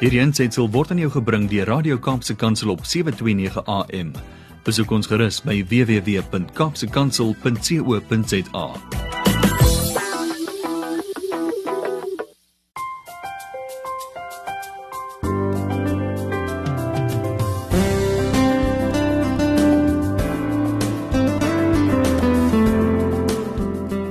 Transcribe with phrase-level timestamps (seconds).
[0.00, 4.16] Hierdie aanseit word aan jou gebring deur Radio Kaapse Kansel op 7:29 AM.
[4.64, 8.66] Besoek ons gerus by www.kapsekansel.co.za.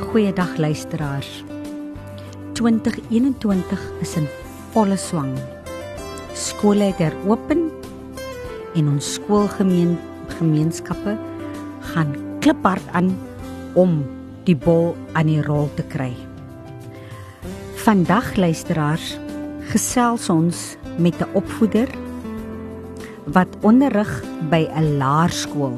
[0.06, 1.44] Goeiedag luisteraars.
[2.54, 4.28] 2021 is in
[4.70, 5.59] volle swang.
[6.40, 7.66] Skole het heropen
[8.80, 9.98] en ons skoolgemeen
[10.38, 11.18] gemeenskappe
[11.92, 13.10] gaan kliphard aan
[13.76, 14.00] om
[14.48, 16.14] die bol aan die rol te kry.
[17.84, 19.18] Vandag luisteraars
[19.74, 21.90] gesels ons met 'n opvoeder
[23.28, 25.76] wat onderrig by 'n laerskool.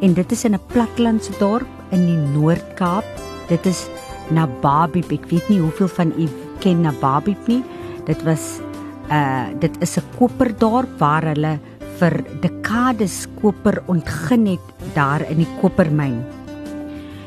[0.00, 3.04] En dit is in 'n plattelandse dorp in die Noord-Kaap.
[3.48, 3.88] Dit is
[4.30, 5.10] Nababiep.
[5.12, 7.62] Ek weet nie hoeveel van u ken Nababiep nie.
[8.04, 8.60] Dit was
[9.10, 11.58] uh dit is 'n koperdorp waar hulle
[11.98, 16.24] vir dekades koper ontgin het daar in die kopermyn.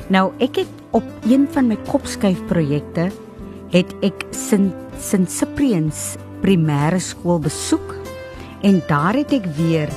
[0.10, 3.12] Nou ek het op een van my kopskuif projekte
[3.72, 7.96] het ek Sint Sint Cyprian's primêre skool besoek
[8.62, 9.90] en daar het ek weer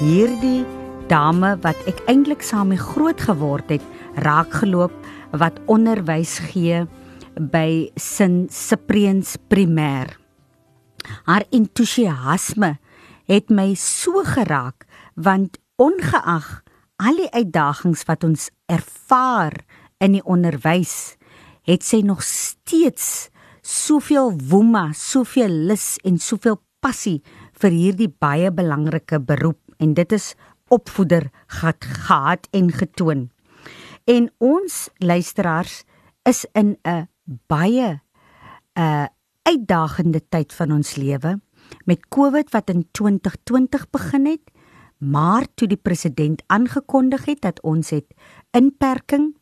[0.00, 0.64] hierdie
[1.08, 3.82] dame wat ek eintlik saam mee groot geword het
[4.16, 4.94] raakgeloop
[5.36, 6.86] wat onderwys gee
[7.36, 10.25] by Sint Cyprian's primêr.
[11.26, 12.76] Haar entoesiasme
[13.26, 16.62] het my so geraak want ongeag
[17.02, 19.56] al die uitdagings wat ons ervaar
[20.00, 21.16] in die onderwys,
[21.66, 23.28] het sy nog steeds
[23.66, 27.20] soveel woema, soveel lus en soveel passie
[27.60, 30.34] vir hierdie baie belangrike beroep en dit is
[30.72, 33.28] opvoeder gehad, gehad en getoon.
[34.06, 35.82] En ons luisteraars
[36.24, 37.08] is in 'n
[37.46, 38.00] baie
[38.76, 39.06] 'n uh,
[39.46, 41.36] uitdagende tyd van ons lewe
[41.86, 44.50] met COVID wat in 2020 begin het,
[44.98, 48.14] maar toe die president aangekondig het dat ons het
[48.56, 49.34] inperking,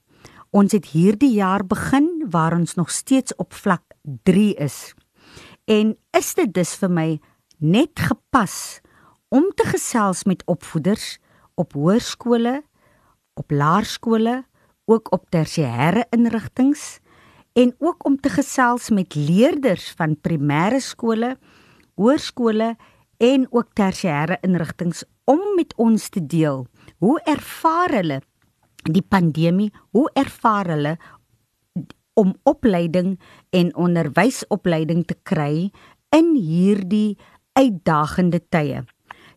[0.50, 3.82] ons het hierdie jaar begin waar ons nog steeds op vlak
[4.28, 4.94] 3 is.
[5.64, 7.08] En is dit dus vir my
[7.58, 8.80] net gepas
[9.28, 11.18] om te gesels met opvoeders
[11.54, 12.62] op hoërskole,
[13.34, 14.44] op laerskole,
[14.84, 17.03] ook op tersiêre instellings
[17.54, 21.36] en ook om te gesels met leerders van primêre skole,
[21.94, 22.74] hoërskole
[23.22, 26.66] en ook tersiêre instellings om met ons te deel
[26.98, 28.20] hoe ervaar hulle
[28.84, 30.96] die pandemie, hoe ervaar hulle
[32.14, 33.14] om opleiding
[33.50, 35.70] en onderwysopleiding te kry
[36.14, 37.16] in hierdie
[37.58, 38.84] uitdagende tye.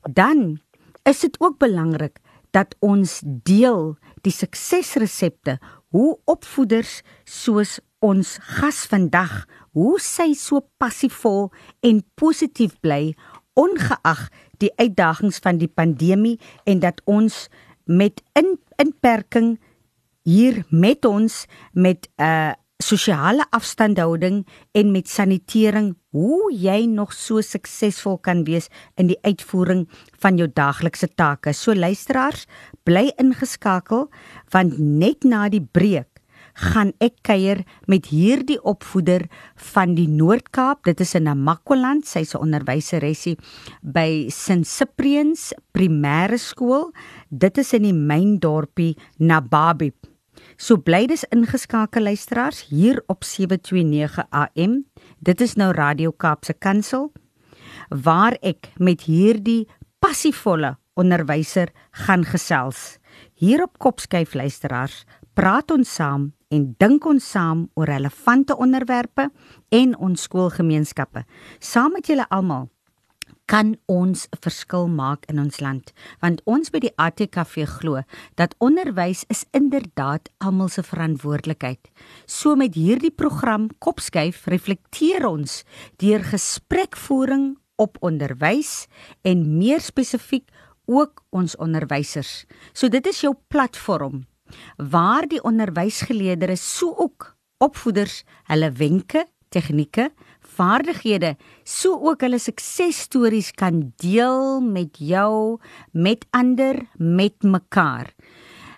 [0.10, 0.60] Dan
[1.08, 2.20] is dit ook belangrik
[2.52, 3.96] dat ons deel
[4.26, 5.58] die suksesresepte
[5.96, 9.46] hoe opvoeders soos ons gas vandag
[9.78, 11.50] hoe sy so passievol
[11.86, 13.16] en positief bly
[13.58, 14.28] ongeag
[14.62, 17.48] die uitdagings van die pandemie en dat ons
[17.86, 19.58] met in, inperking
[20.28, 27.42] hier met ons met 'n uh, sosiale afstandhouding en met sanitering hoe jy nog so
[27.42, 29.88] suksesvol kan wees in die uitvoering
[30.22, 31.54] van jou daaglikse take.
[31.54, 32.46] So luisteraars,
[32.84, 34.10] bly ingeskakel
[34.54, 36.17] want net na die breek
[36.58, 39.28] gaan ek kuier met hierdie opvoeder
[39.74, 40.84] van die Noord-Kaap.
[40.90, 42.08] Dit is in Namakwaland.
[42.08, 43.38] Sy's 'n onderwyseresie
[43.82, 46.92] by St Cyprian's Primêre Skool.
[47.30, 49.94] Dit is in die myn dorpie Nababi.
[50.58, 54.86] So bly dis ingeskakel luisteraars hier op 729 AM.
[55.20, 57.12] Dit is nou Radio Kaapse Kansel
[57.90, 59.68] waar ek met hierdie
[60.00, 62.98] passievolle onderwyser gaan gesels.
[63.34, 69.30] Hier op Kopskyf luisteraars, praat ons saam en dink ons saam oor relevante onderwerpe
[69.70, 71.26] en ons skoolgemeenskappe.
[71.60, 72.70] Saam met julle almal
[73.48, 78.04] kan ons 'n verskil maak in ons land, want ons by die ATKV glo
[78.36, 81.90] dat onderwys is inderdaad almal se verantwoordelikheid.
[82.26, 85.64] So met hierdie program Kopskuif reflekteer ons
[85.98, 88.88] deur gesprekvoering op onderwys
[89.24, 90.52] en meer spesifiek
[90.86, 92.46] ook ons onderwysers.
[92.74, 94.26] So dit is jou platform
[94.78, 100.12] waar die onderwysgeleerders so ook opvoeders hulle wenke, tegnieke,
[100.58, 105.58] vaardighede, so ook hulle suksesstories kan deel met jou,
[105.92, 108.14] met ander, met mekaar.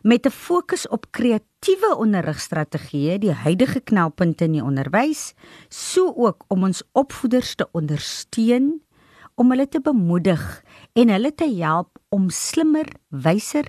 [0.01, 5.33] Met 'n fokus op kreatiewe onderrigstrategieë, die huidige knelpunte in die onderwys,
[5.69, 8.81] so ook om ons opvoeders te ondersteun,
[9.35, 10.63] om hulle te bemoedig
[10.93, 13.65] en hulle te help om slimmer, wyser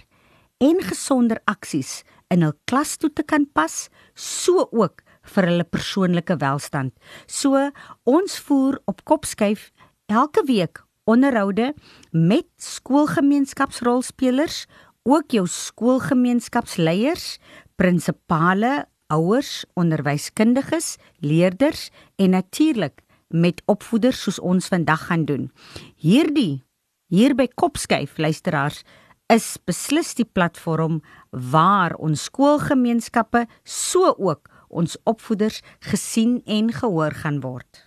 [0.61, 5.01] en gesonder aksies in hul klas toe te kan pas, so ook
[5.35, 6.93] vir hulle persoonlike welstand.
[7.27, 7.71] So
[8.09, 9.71] ons voer op kopskuif
[10.11, 11.73] elke week onderhoude
[12.13, 14.67] met skoolgemeenskapsrolspelers,
[15.09, 17.39] ook jou skoolgemeenskapsleiers,
[17.81, 21.89] prinsipale, ouers, onderwyskundiges, leerders
[22.21, 25.51] en natuurlik met opvoeders soos ons vandag gaan doen.
[25.97, 26.63] Hierdie
[27.11, 28.85] hier by Kopskyf luisteraars
[29.31, 30.99] is beslis die platform
[31.31, 37.85] waar ons skoolgemeenskappe so ook ons opvoeders gesien en gehoor gaan word.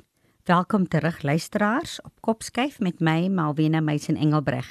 [0.47, 4.67] Welkom terug luisteraars op Kopskyf met my Malwena Meisen Engelbreg.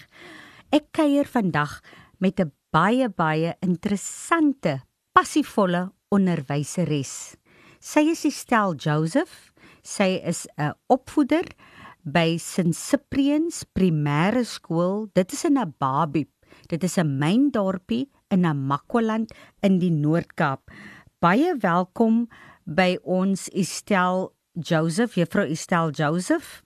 [0.72, 1.80] Ek kuier vandag
[2.18, 4.80] met 'n baie baie interessante,
[5.12, 7.36] passievolle onderwyseres.
[7.80, 9.52] Sy is Estel Joseph.
[9.82, 11.44] Sy is 'n opvoeder
[12.04, 15.10] by St Cyprian's Primêre Skool.
[15.12, 16.31] Dit is in 'n Babie.
[16.66, 20.60] Dit is 'n myn dorpie in Namakwaland in die Noord-Kaap.
[21.20, 22.28] Baie welkom
[22.64, 26.62] by ons Estel Joseph, Juffrou Estel Joseph.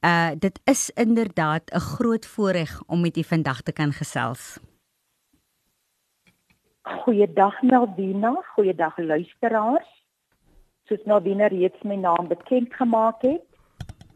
[0.00, 4.58] Uh dit is inderdaad 'n groot voorreg om met u vandag te kan gesels.
[6.82, 9.88] Goeiedag Melvina, goeiedag luisteraars.
[10.84, 13.44] Soos Melvina reeds my naam bekend gemaak het,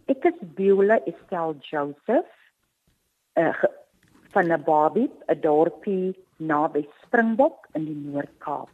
[0.06, 2.32] ek is Beulah Estel Joseph,
[3.38, 3.62] uh,
[4.34, 8.70] van 'n Babie, 'n dorpie naby Springbok in die Noord-Kaap.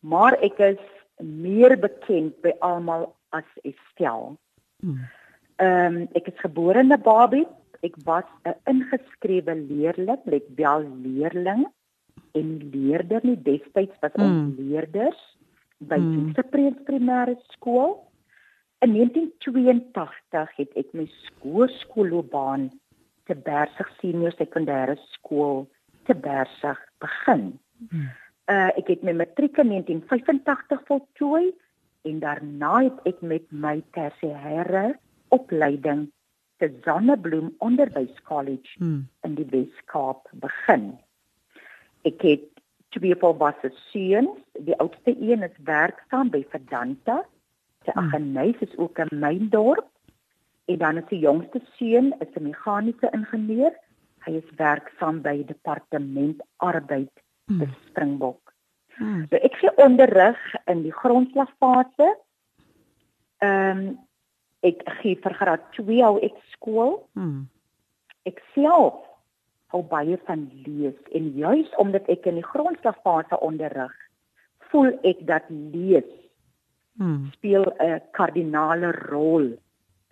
[0.00, 0.82] Maar ek is
[1.22, 4.36] meer bekend by almal as Estel.
[4.80, 5.08] Hmm.
[5.56, 7.46] Ehm um, ek is gebore in 'n Babie.
[7.82, 11.66] Ek was 'n ingeskrewe leerling, let wel leerling
[12.32, 14.54] en leerder nie destyds was ons mm.
[14.56, 15.20] leerders
[15.78, 16.32] by mm.
[16.34, 17.98] die Prins Primêre Skool.
[18.82, 22.70] In 1982 het ek my skoolskoolloopbaan
[23.32, 25.64] te Bersig Senior Sekondêre Skool
[26.04, 27.58] te Bersig begin.
[27.88, 28.08] Mm.
[28.52, 31.52] Uh ek het my matriek in 1985 voltooi
[32.08, 34.92] en daarna het ek met my tersiêre
[35.32, 36.10] opleiding
[36.60, 39.00] te Zonnebloem Onderwyskollege mm.
[39.24, 40.92] in die Wes-Kaap begin.
[42.04, 42.48] Ek het
[42.92, 44.34] twee volwasse seuns.
[44.66, 47.22] Die oudste een is werksaam by Verdanta.
[47.86, 48.02] Sy hmm.
[48.04, 49.88] aggenys is ook in my dorp.
[50.64, 53.74] En dan is die jongste seun is 'n meganiese ingenieur.
[54.24, 57.10] Hy is werksaam by departement arbeid
[57.46, 57.74] by hmm.
[57.86, 58.52] Springbok.
[58.96, 59.26] Hmm.
[59.30, 62.16] So ek gee onderrig in die grondslagfase.
[63.38, 63.98] Ehm um,
[64.62, 67.08] ek gee vir graad 2 al ek skool.
[67.18, 67.48] Hmm.
[68.22, 69.00] Ek self
[69.72, 73.94] hou baie van lees en juis omdat ek in die grondslagfase onderrig,
[74.70, 76.08] voel ek dat lees
[77.00, 77.30] hmm.
[77.32, 79.56] speel 'n kardinale rol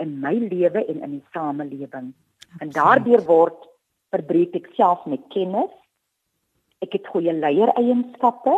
[0.03, 2.13] in my lewe en in die samelewing.
[2.59, 3.69] En daardeur word
[4.15, 5.73] verbreek ek self met kennis.
[6.85, 8.57] Ek het goeie leiereienskappe.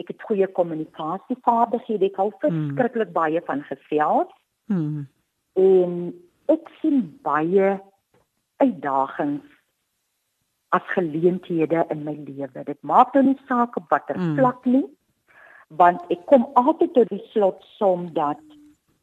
[0.00, 2.10] Ek het goeie kommunikasievaardighede.
[2.10, 2.40] Ek hou hmm.
[2.40, 3.18] verskriklik hmm.
[3.18, 4.32] baie van gesels.
[4.72, 5.04] Hmm.
[5.56, 5.92] En
[6.52, 7.76] ek sien baie
[8.62, 9.44] uitdagings
[10.68, 12.64] as geleenthede in my lewe.
[12.64, 14.34] Dit maak nou nie saak op watter mm.
[14.38, 14.84] vlak nie,
[15.80, 18.42] want ek kom altyd tot die slotsom dat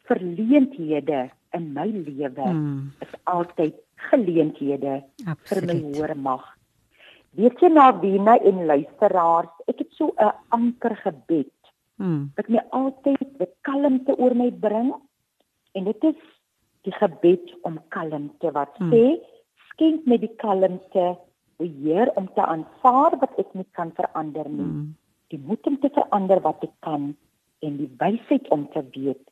[0.09, 2.91] verleenthede in my lewe mm.
[3.05, 3.75] is altyd
[4.09, 5.47] geleenthede Absoluut.
[5.47, 6.45] vir my hoor mag.
[7.37, 11.53] Weet jy nou Wiener en luisteraars, ek het so 'n anker gebed.
[11.97, 12.31] Mm.
[12.35, 14.93] Wat my altyd die kalmte oor my bring
[15.73, 16.19] en dit is
[16.83, 18.91] die gebed om kalmte wat mm.
[18.91, 19.03] sê
[19.71, 21.15] skenk my die kalmte
[21.57, 24.69] beheer om te aanvaar wat ek nie kan verander nie.
[24.69, 24.95] Mm.
[25.29, 27.15] Die moed om te verander wat ek kan
[27.63, 29.23] en die wysheid om te weet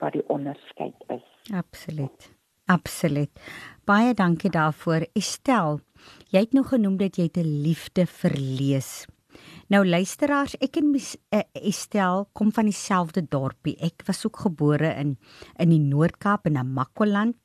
[0.00, 1.24] wat die onderskeid is.
[1.54, 2.30] Absoluut.
[2.70, 3.40] Absoluut.
[3.84, 5.06] Baie dankie daarvoor.
[5.18, 5.80] Estel,
[6.30, 9.06] jy het nou genoem dat jy 'n liefde vir lees.
[9.72, 13.76] Nou luisteraars, ek en uh, Estel kom van dieselfde dorpie.
[13.80, 15.16] Ek was ook gebore in
[15.58, 17.36] in die Noord-Kaap in Namakwaland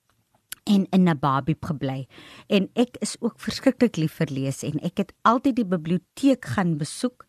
[0.67, 2.07] en in 'n Babie gebly.
[2.47, 6.77] En ek is ook verskriklik lief vir lees en ek het altyd die biblioteek gaan
[6.77, 7.25] besoek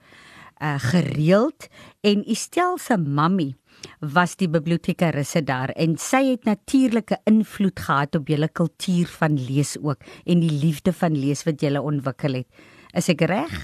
[0.63, 1.69] uh gereeld
[2.01, 3.55] en Estel se mammy
[4.01, 9.77] was die bibliotekarisse daar en sy het natuurlike invloed gehad op julle kultuur van lees
[9.83, 12.49] ook en die liefde van lees wat julle ontwikkel het.
[12.95, 13.57] Is ek reg?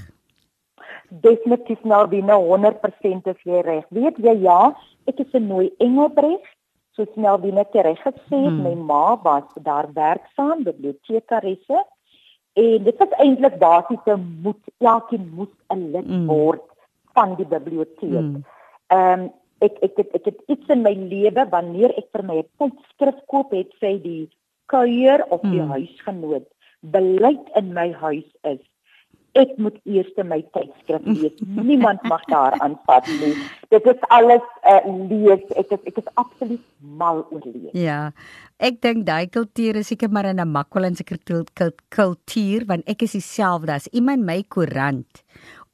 [1.08, 3.86] Definitief nou binne 100% is jy reg.
[3.90, 4.74] Weet jy ja,
[5.06, 6.42] ek is 'n nooi Engelbreg
[6.94, 8.62] soos Melvina reg gesê het, hmm.
[8.62, 11.84] my ma was daar werksaam, bibliotekaresse.
[12.54, 16.26] En dit was eintlik basiese moet elkeen moet 'n lid hmm.
[16.26, 16.62] word
[17.14, 18.12] van die biblioteek.
[18.12, 18.44] Hmm.
[18.86, 22.38] Ehm um, ek ek het ek het iets in my lewe wanneer ek vir my
[22.42, 24.28] 'n tydskrif koop het, sê die
[24.66, 25.70] kuier of die hmm.
[25.70, 26.46] huisgenoot,
[26.80, 28.60] beleid in my huis is
[29.34, 31.34] ek moet eers my tydskrif lees.
[31.42, 33.32] Niemand mag daar aanvat nie.
[33.72, 35.42] Dit is alles uh, lees.
[35.58, 37.72] Ek is ek is absoluut mal oorleef.
[37.74, 38.12] Ja.
[38.62, 43.72] Ek dink daai kultuur is seker maar in 'n Makwalandse kultuur want ek is dieselfde
[43.74, 45.24] as iemand my koerant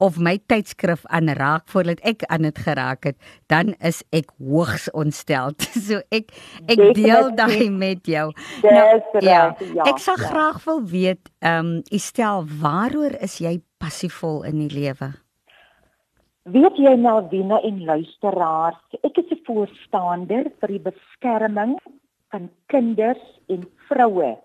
[0.01, 3.17] of my tydskrif aanraak voordat ek aan dit geraak het,
[3.53, 5.53] dan is ek hoogs ontstel.
[5.87, 6.33] So ek
[6.71, 8.27] ek deel daai met jou.
[8.63, 10.29] Nou, ja, ja, ek sal ja.
[10.29, 15.11] graag wil weet, ehm um, Estel, waaroor is jy passievol in die lewe?
[16.49, 21.77] Weet jy nou Wina en luisteraars, ek is 'n voorstander vir die beskerming
[22.31, 24.37] van kinders en vroue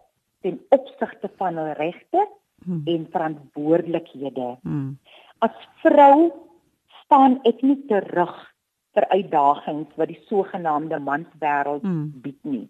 [0.43, 2.27] ten opsigte van hul regte
[2.67, 2.83] hmm.
[2.85, 4.51] en verantwoordelikhede.
[4.63, 4.99] Hmm.
[5.39, 6.33] As vrou
[7.05, 8.35] staan ek nie terug
[8.97, 12.11] vir uitdagings wat die sogenaamde manswêreld hmm.
[12.25, 12.67] bied nie.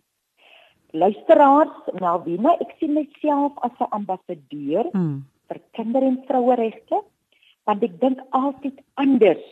[0.96, 5.22] Luisteraars, nou Wina, ek sien myself as 'n ambassadeur hmm.
[5.48, 7.02] vir kinder en vroueregte
[7.66, 9.44] want ek dink altyd anders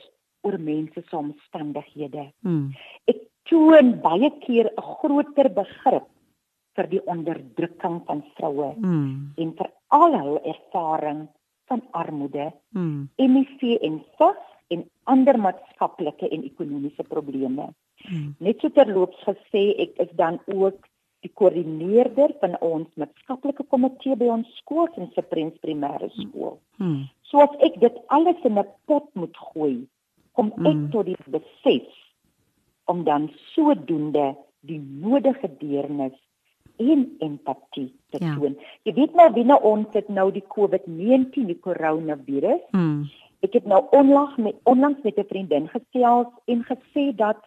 [0.47, 2.29] oor mense se omstandighede.
[2.47, 2.75] Hmm.
[3.11, 3.21] Ek
[3.51, 6.09] toon baie keer 'n groter begrip
[6.77, 9.35] vir die onderdrukking van vroue hmm.
[9.37, 11.27] en vir al hul ervaring
[11.71, 13.09] van armoede, hmm.
[13.21, 17.71] HIV en SARS en ander maatskaplike en ekonomiese probleme.
[18.05, 18.35] Hmm.
[18.45, 20.85] Net so terloops gesê, ek is dan ook
[21.25, 26.59] die koördineerder van ons maatskaplike komitee by ons skool in Seprens Primêre Skool.
[26.81, 27.07] Hmm.
[27.31, 29.87] So as ek dit alles in 'n pot moet gooi,
[30.35, 30.91] kom ek mm.
[30.91, 31.87] tot die besef
[32.91, 34.35] om dan sodoende
[34.67, 36.17] die nodige deernis
[36.77, 38.35] en empatie te ja.
[38.35, 38.57] toon.
[38.83, 42.63] Jy weet nou binne ons het nou die COVID-19, die koronavirus.
[42.71, 43.05] Mm.
[43.45, 47.39] Ek het nou onlangs met onlangs met 'n vriendin gesels en gesê dat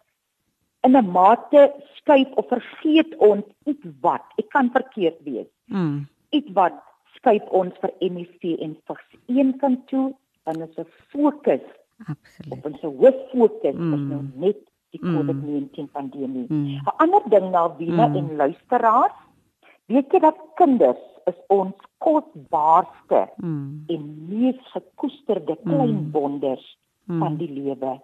[0.86, 4.24] in 'n mate skuif of vergeet ons iets wat.
[4.38, 5.50] Ek kan verkeerd wees.
[5.66, 6.08] Mm.
[6.30, 6.74] Iets wat
[7.16, 10.16] skuif ons vir MEC en vigs een kant toe
[10.48, 11.66] dan is 'n fokus
[11.98, 13.94] absoluut op ons hoof fokus mm.
[13.94, 14.60] is nou net
[14.96, 15.16] die mm.
[15.16, 16.46] COVID-19 pandemie.
[16.50, 16.80] Mm.
[16.82, 18.16] 'n Ander ding na wiele mm.
[18.16, 19.18] en luisteraars,
[19.86, 23.84] weet jy dat kinders is ons kosbaarste mm.
[23.88, 26.12] en mees gekoesterde klein mm.
[26.12, 27.20] wonders mm.
[27.20, 28.00] van die lewe.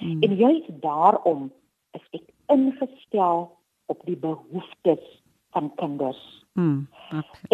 [0.00, 0.22] Mm.
[0.22, 1.50] En juist daarom
[1.98, 3.50] is ek ingestel
[3.90, 5.02] op die behoeftes
[5.50, 6.20] van kinders.
[6.54, 6.86] Hmm.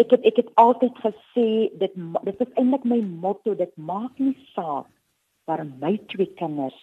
[0.01, 1.47] Ek het ek het altyd gesê
[1.81, 4.89] dit dit is eintlik my motto, dit maak nie saak
[5.49, 6.77] waar my twee kinders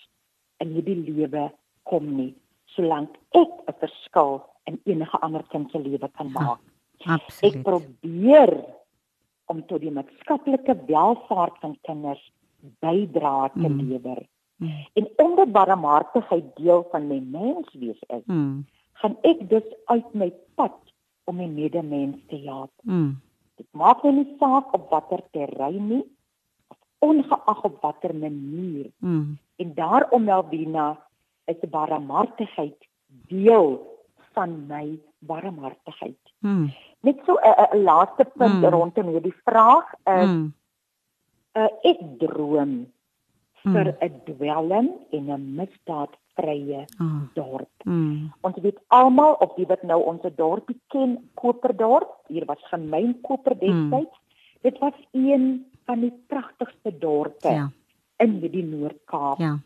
[0.63, 1.51] in hierdie lewe
[1.89, 2.35] kom nie,
[2.77, 6.61] solank ek 'n verskil in enige ander kind se lewe kan maak.
[7.05, 7.55] Ja, absoluut.
[7.55, 8.65] Ek probeer
[9.47, 12.33] om tot die maatskaplike welfaart van kinders
[12.81, 13.81] bydra te hmm.
[13.89, 14.23] lewer.
[14.57, 14.87] Hmm.
[14.95, 18.65] En omdat barmhartigheid deel van my menswees is, hmm.
[18.93, 20.79] gaan ek dus uit my pad
[21.25, 22.73] om my medemens te help.
[22.83, 23.17] Mm.
[23.61, 26.05] Dit maak nie saak op watter terrein nie,
[27.05, 28.91] ongeag op watter manier.
[28.99, 29.37] Mm.
[29.57, 30.87] En daarom Melvina
[31.51, 32.89] is barmhartigheid
[33.29, 33.81] deel
[34.35, 36.21] van my barmhartigheid.
[36.39, 36.71] Mm.
[37.01, 38.65] Net so 'n laaste punt mm.
[38.65, 40.53] rondom hierdie vraag is mm.
[41.57, 42.87] uh, ek droom
[43.63, 43.97] vir mm.
[44.01, 47.23] 'n dwelm en 'n misdaad vrye oh.
[47.35, 47.85] dorp.
[47.85, 48.33] Mm.
[48.41, 53.55] Ons weet almal of die wat nou ons dorpie ken, Koperdorp, hier was gemeen Koper
[53.59, 54.11] destyds.
[54.11, 54.23] Mm.
[54.61, 57.71] Dit was een van die pragtigste dorpe ja.
[58.17, 59.39] in die Noord-Kaap.
[59.39, 59.59] Ja.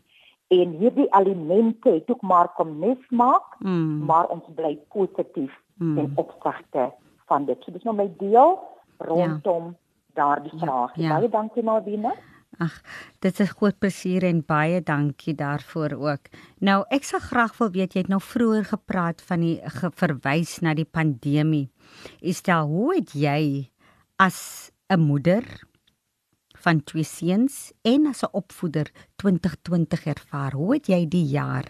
[0.49, 4.05] En hierdie alimente het ook maar kom nes maak, mm.
[4.05, 5.95] maar ons bly positief mm.
[5.95, 6.89] ten opsigte
[7.29, 7.61] van dit.
[7.63, 8.57] So dis nou my deel
[8.97, 9.77] rondom ja.
[10.13, 10.95] daardie vraag.
[10.95, 11.03] Ja.
[11.03, 11.13] Ja.
[11.15, 12.15] Baie dankie Malvina.
[12.57, 12.81] Ag,
[13.23, 16.31] dit is groot plesier en baie dankie daarvoor ook.
[16.65, 19.59] Nou, ek sal graag wil weet jy het nou vroeër gepraat van die
[20.01, 21.69] verwys na die pandemie.
[22.35, 23.69] Stel, hoe het jy
[24.17, 25.45] as 'n moeder
[26.63, 30.53] van twee seuns en as 'n opvoeder 2020 ervaar?
[30.53, 31.65] Hoe het jy die jaar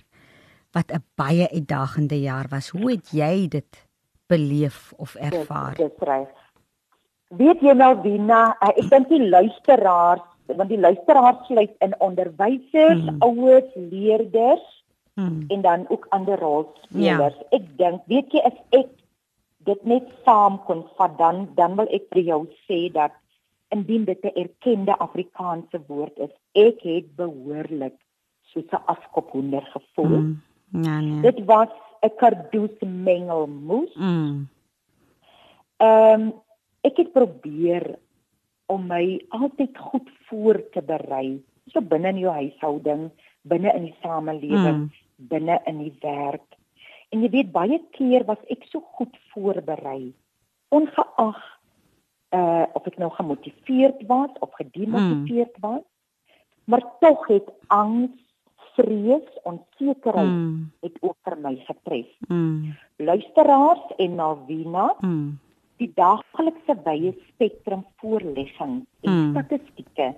[0.72, 3.88] wat 'n baie uitdagende jaar was, hoe het jy dit
[4.28, 5.76] beleef of ervaar?
[5.76, 6.28] Dit is reg.
[7.28, 10.26] Weet jy nou, Dina, ek dink die luisteraars
[10.58, 13.22] want die luisteraars sluit in onderwysers, mm.
[13.22, 15.44] ouers, leerders mm.
[15.48, 17.38] en dan ook ander rolspelers.
[17.38, 17.50] Ja.
[17.50, 18.90] Ek dink, weet jy as ek
[19.68, 23.14] dit net saam kon vat dan dan wil ek vir jou sê dat
[23.70, 27.98] indien dit 'n erkende Afrikaanse woord is, ek het behoorlik
[28.42, 30.20] soos 'n afkophoender gevoel.
[30.20, 30.42] Mm.
[30.70, 31.22] Ja nee.
[31.22, 31.70] Dit was
[32.02, 33.94] 'n kardoes mengelmoes.
[33.96, 34.48] Mm.
[35.78, 36.34] Ehm um,
[36.82, 38.00] ek het probeer
[38.66, 43.10] om my altyd goed voor te berei, so binne in jou huishouding,
[43.42, 44.92] binne in die samelewing, mm.
[45.16, 46.56] binne in die werk.
[47.10, 50.14] En jy weet baie keer was ek so goed voorberei,
[50.70, 51.59] ongeag
[52.30, 55.62] uh of ek nou gemotiveerd was of gedemotiveerd mm.
[55.62, 55.82] was,
[56.64, 58.12] maar tog het angs,
[58.76, 60.72] vrees, onsekerheid Mm.
[60.82, 62.08] het ook vir my getref.
[62.28, 62.76] Mm.
[62.98, 65.40] Luisteraars en Malvina, Mm.
[65.78, 69.32] die daaglikse wye spektrum voorlegging en Mm.
[69.32, 70.16] statistieke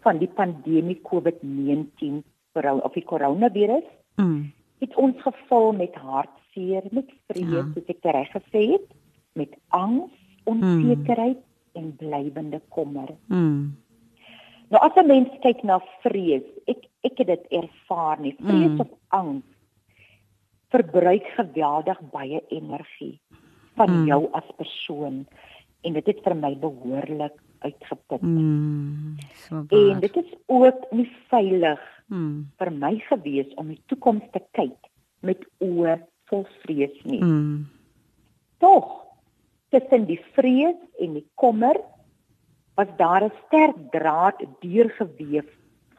[0.00, 2.22] van die pandemie COVID-19
[2.52, 3.84] corona- of die coronavirus
[4.16, 4.52] Mm.
[4.78, 7.66] het ons gevul met hartseer, met vrees, Ja.
[7.74, 8.86] soos ek reg gesê het,
[9.32, 10.12] met angs,
[10.44, 11.36] onsekerheid
[11.78, 13.14] en blywende kommer.
[13.30, 13.76] Mm.
[14.70, 18.34] Nou as 'n mens kyk na vrees, ek ek het dit ervaar nie.
[18.36, 18.80] Vrees Mm.
[18.80, 19.44] of angs
[20.70, 23.20] verbruik geweldig baie energie
[23.76, 24.06] van Mm.
[24.06, 25.26] jou as persoon
[25.84, 28.22] en dit het vir my behoorlik uitgeput.
[28.22, 29.16] Mm.
[29.34, 30.00] So En waar.
[30.00, 32.50] dit is ook nie veilig Mm.
[32.58, 34.76] vir my gewees om die toekoms te kyk
[35.20, 37.20] met oë vol vrees nie.
[37.22, 37.66] Mm.
[38.58, 39.04] Tog
[39.70, 41.76] tussen die vrees en die kommer
[42.76, 45.48] was daar 'n sterk draad deurgeweef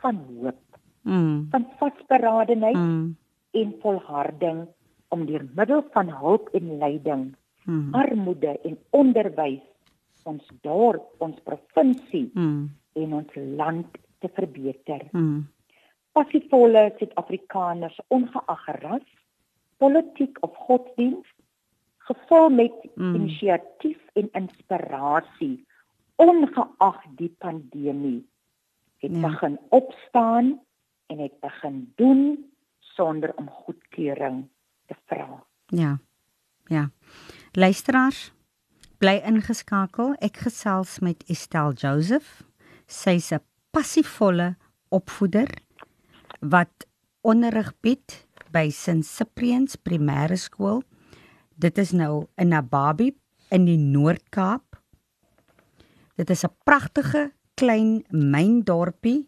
[0.01, 0.57] van hoop,
[1.03, 1.47] Mm.
[1.51, 3.15] van vasberadenheid Mm.
[3.51, 4.67] en volharding
[5.07, 7.35] om deur middel van hulp en leiding,
[7.65, 7.93] Mm.
[7.93, 9.61] armoede en onderwys
[10.23, 12.69] ons dorp, ons provinsie Mm.
[12.93, 13.87] en ons land
[14.19, 15.07] te verbeter.
[15.11, 15.47] Mm.
[16.11, 19.07] Passievolle Suid-Afrikaners ongeag ras,
[19.77, 21.27] politiek of godsdiens,
[22.09, 23.15] gevul met Mm.
[23.15, 25.65] inisiatief en inspirasie
[26.15, 28.25] ongeag die pandemie
[28.99, 29.19] het Ja.
[29.29, 30.59] begin opstaan
[31.07, 34.47] en het begin doen sonder om goedkeuring
[34.87, 35.43] te vra.
[35.65, 35.99] Ja.
[36.65, 36.89] Ja.
[37.51, 38.31] Luisteraars,
[38.97, 40.13] bly ingeskakel.
[40.19, 42.43] Ek gesels met Estelle Joseph.
[42.85, 43.39] Sy's 'n
[43.71, 44.55] passievolle
[44.89, 45.47] opvoeder
[46.41, 46.87] wat
[47.21, 50.83] onderrig bied by St Cyprian's Primêre Skool.
[51.59, 53.09] Dit is nou in Nababi
[53.51, 54.77] in die Noord-Kaap.
[56.15, 59.27] Dit is 'n pragtige klein myndorpie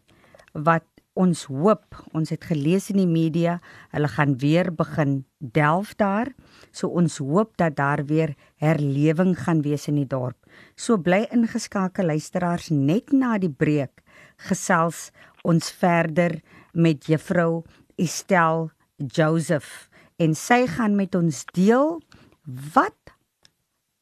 [0.53, 3.59] wat ons hoop, ons het gelees in die media,
[3.91, 6.31] hulle gaan weer begin delf daar.
[6.71, 10.37] So ons hoop dat daar weer herlewing gaan wees in die dorp.
[10.75, 14.03] So bly ingeskakel luisteraars net na die breek
[14.37, 15.11] gesels
[15.43, 16.39] ons verder
[16.71, 17.63] met juffrou
[17.97, 19.89] Estel Joseph
[20.21, 21.99] en sy gaan met ons deel
[22.45, 23.13] wat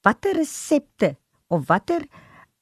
[0.02, 1.16] watter resepte
[1.48, 2.06] of watter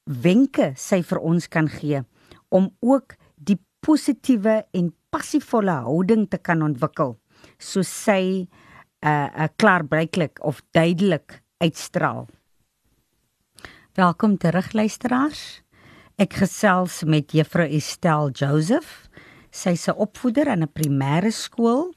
[0.04, 2.02] wenke sy vir ons kan gee
[2.50, 7.18] om ook die positiewe en passievolle houding te kan ontwikkel
[7.58, 12.28] soos sy 'n uh, uh, klaarblyklik of duidelik uitstraal.
[13.94, 15.62] Welkom terug luisteraars.
[16.18, 19.10] Ek gesels met juffrou Estel Joseph.
[19.52, 21.94] Sy's 'n opvoeder aan 'n primêre skool.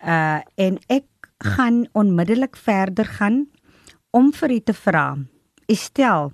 [0.00, 1.04] Uh en ek
[1.38, 3.46] gaan onmiddellik verder gaan
[4.10, 5.16] om vir u te vra.
[5.70, 6.32] Estel,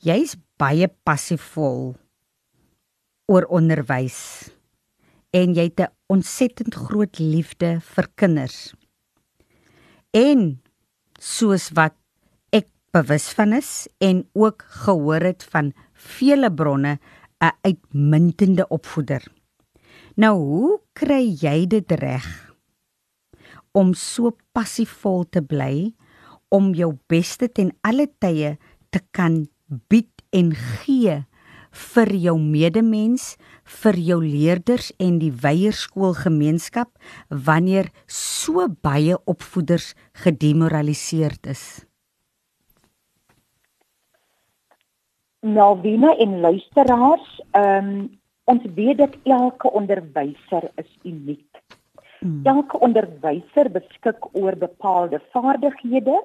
[0.00, 1.96] jy's baie passievol
[3.28, 4.48] oor onderwys
[5.36, 8.74] en jy het 'n ontsettend groot liefde vir kinders.
[10.10, 10.62] En
[11.20, 11.94] soos wat
[12.50, 16.98] ek bewus van is en ook gehoor het van vele bronne
[17.40, 19.22] 'n uitmuntende opvoeder.
[20.16, 22.47] Nou hoe kry jy dit reg
[23.78, 25.92] om so passievol te bly
[26.54, 28.56] om jou beste ten alle tye
[28.90, 29.44] te kan
[29.92, 31.18] bied en gee
[31.78, 33.36] vir jou medemens,
[33.82, 36.88] vir jou leerders en die weierskoolgemeenskap
[37.48, 39.92] wanneer so baie opvoeders
[40.24, 41.66] gedemoraliseerd is.
[45.44, 48.08] Melvina en luisteraars, ehm um,
[48.48, 51.47] ons weet dat elke onderwyser is uniek.
[52.20, 52.40] Mm.
[52.44, 56.18] Elke onderwyser beskik oor bepaalde vaardighede.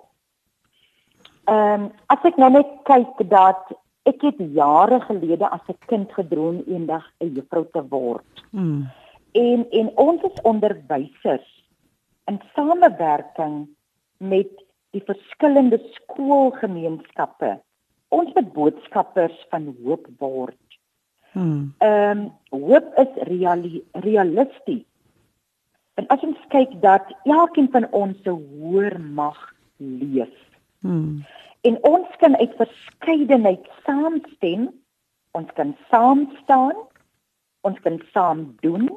[1.46, 3.74] Ehm um, as ek nou net kyk dat
[4.10, 8.44] ek het jare gelede as 'n kind gedroom eendag 'n juffrou te word.
[8.52, 8.90] Mm.
[9.32, 11.50] En en ons is onderwysers
[12.26, 13.68] in samewerking
[14.18, 14.52] met
[14.92, 17.60] die verskillende skoolgemeenskappe.
[18.08, 20.80] Ons moet boodskappers van hoop word.
[21.32, 21.74] Mm.
[21.78, 24.86] Ehm um, hoop is reali realisties.
[25.94, 30.42] En as ons kyk dat elkeen van ons se hoër mag leef
[30.84, 31.24] Mm.
[31.62, 34.66] en ons kan uit verskeidenheid saamstem,
[35.32, 36.76] ons kan saam staan,
[37.62, 38.90] ons kan saam doen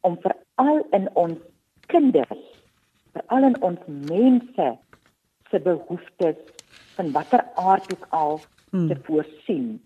[0.00, 1.38] om veral in ons
[1.86, 2.44] kinders,
[3.12, 4.68] veral in ons mense
[5.50, 6.36] se behoeftes
[6.94, 8.88] van watter aard ook al Mm.
[8.88, 9.82] te voorsien.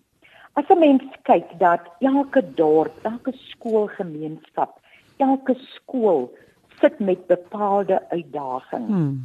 [0.53, 4.79] As 'n mens kyk dat elke dorp, elke skoolgemeenskap,
[5.25, 6.27] elke skool
[6.81, 8.89] sit met bepaalde uitdagings.
[8.89, 9.23] Mm.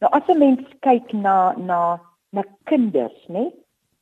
[0.00, 3.52] Nou as 'n mens kyk na na na kinders, né?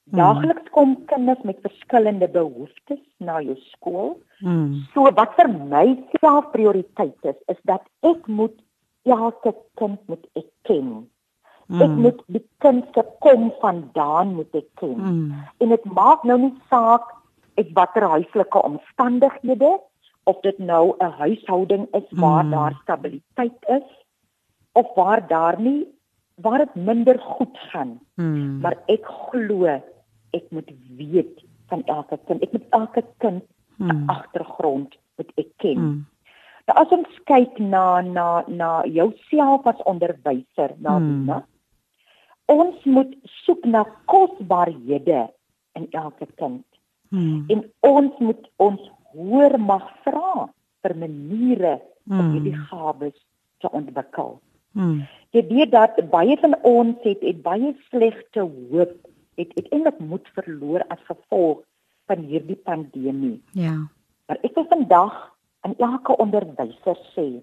[0.05, 4.21] Daagliks kom kinders met verskillende behoeftes na jou skool.
[4.45, 4.85] Mm.
[4.93, 5.87] So wat vir my
[6.21, 8.57] self prioriteit is, is dat ek moet
[9.09, 11.09] elke kind moet ek ken.
[11.73, 11.81] Mm.
[11.81, 14.99] Ek moet die kind se kom vandaan moet ek ken.
[15.01, 15.33] Mm.
[15.65, 17.09] En dit maak nou nie saak
[17.57, 19.73] uit watter huislike omstandighede
[20.25, 22.51] of dit nou 'n huishouding is waar Mm.
[22.51, 23.89] daar stabiliteit is
[24.73, 25.87] of waar daar nie
[26.35, 28.01] waar dit minder goed gaan.
[28.15, 28.59] Mm.
[28.61, 29.65] Maar ek glo
[30.31, 32.43] ek moet weet van elke kind.
[32.43, 33.43] Ek moet elke kind
[33.79, 34.09] se Mm.
[34.09, 35.79] agtergrond moet ek ken.
[35.79, 36.07] Mm.
[36.67, 41.21] Nou as ons kyk na na na jouself as onderwyser, na Hmm.
[41.21, 41.47] Dina.
[42.47, 45.31] Ons moet soek na kosbarehede
[45.75, 46.65] in elke kind
[47.11, 47.45] Mm.
[47.49, 50.49] en ons moet ons hoor mag vra
[50.83, 52.33] vir maniere om Mm.
[52.33, 53.17] hierdie gawes
[53.59, 54.41] te ontwikkel.
[54.73, 55.07] Mm.
[55.31, 58.97] Jy weet dat baie van ons het het baie slegte hoop,
[59.37, 61.63] het uiteindelik moed verloor as gevolg
[62.07, 63.43] van hierdie pandemie.
[63.53, 63.89] Ja.
[64.27, 65.17] Maar ek wil vandag
[65.61, 67.41] aan elke onderwyser sê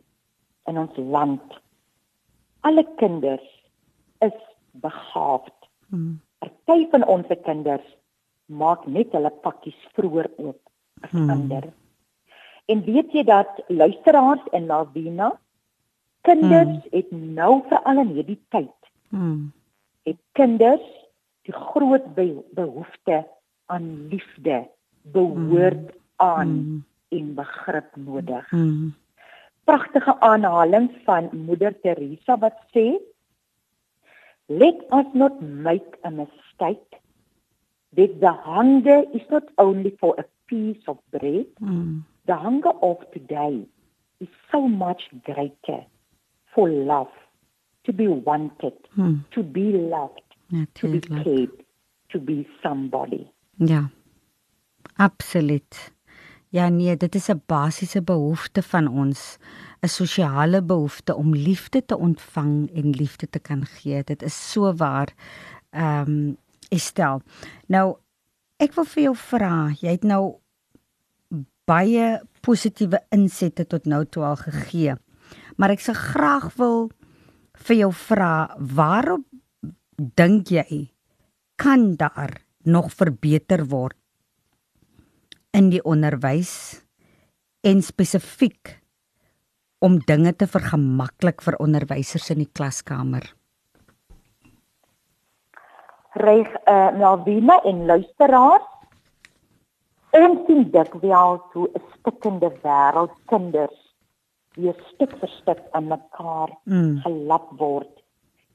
[0.69, 1.57] in ons land,
[2.61, 3.47] alle kinders
[4.19, 4.37] is
[4.71, 5.57] begaafd.
[5.89, 6.19] Mm.
[6.39, 7.87] Party van ons kinders
[8.45, 10.70] maak net hulle pakkies vroeër oop
[11.01, 11.29] as Hmm.
[11.29, 11.63] ander.
[12.65, 15.39] En weet jy dat luisteraars in Lavina
[16.21, 18.69] kinders het nou veral in hierdie tyd
[19.09, 19.51] Mm.
[20.03, 20.85] het kinders
[21.43, 23.27] die groot be behoefte
[23.65, 24.69] aan liefde,
[25.01, 26.85] behoort aan Mm.
[27.09, 28.51] en begrip nodig.
[28.51, 28.93] Mm.
[29.63, 32.97] Pragtige aanhaling van Moeder Teresa wat sê
[34.47, 36.99] Let us not make a mistake
[37.95, 42.03] that the hunger is not only for a piece of bread Mm.
[42.25, 43.55] the hunger of today
[44.19, 45.81] is so much greater
[46.53, 47.13] for love
[47.85, 49.17] to be wanted Mm.
[49.35, 50.27] to be loved
[50.73, 51.23] to be Natuurlik.
[51.23, 51.55] cared
[52.11, 53.23] to be somebody
[53.57, 53.89] Ja.
[54.95, 55.91] Absoluut.
[56.49, 59.37] Ja nee, dit is 'n basiese behoefte van ons,
[59.81, 64.03] 'n sosiale behoefte om liefde te ontvang en liefde te kan gee.
[64.03, 65.13] Dit is so waar.
[65.69, 66.37] Ehm um,
[66.69, 67.21] Estel.
[67.67, 67.95] Nou
[68.57, 70.35] ek wil vir jou vra, jy het nou
[71.71, 74.97] baie positiewe insette tot nou toe al gegee.
[75.57, 76.89] Maar ek sou graag wil
[77.67, 79.25] vir jou vra, waarop
[80.17, 80.91] dink jy
[81.61, 83.97] kan daar nog verbeter word
[85.53, 86.81] in die onderwys
[87.67, 88.79] en spesifiek
[89.81, 93.25] om dinge te vergemaklik vir onderwysers in die klaskamer.
[96.13, 98.70] reg uh, Melvina en luisteraars
[100.13, 103.79] ons sien dikwels hoe 'n stikkende wêreld kinders
[104.55, 107.01] weer stuk vir stuk aan mekaar Mm.
[107.03, 107.93] gelap word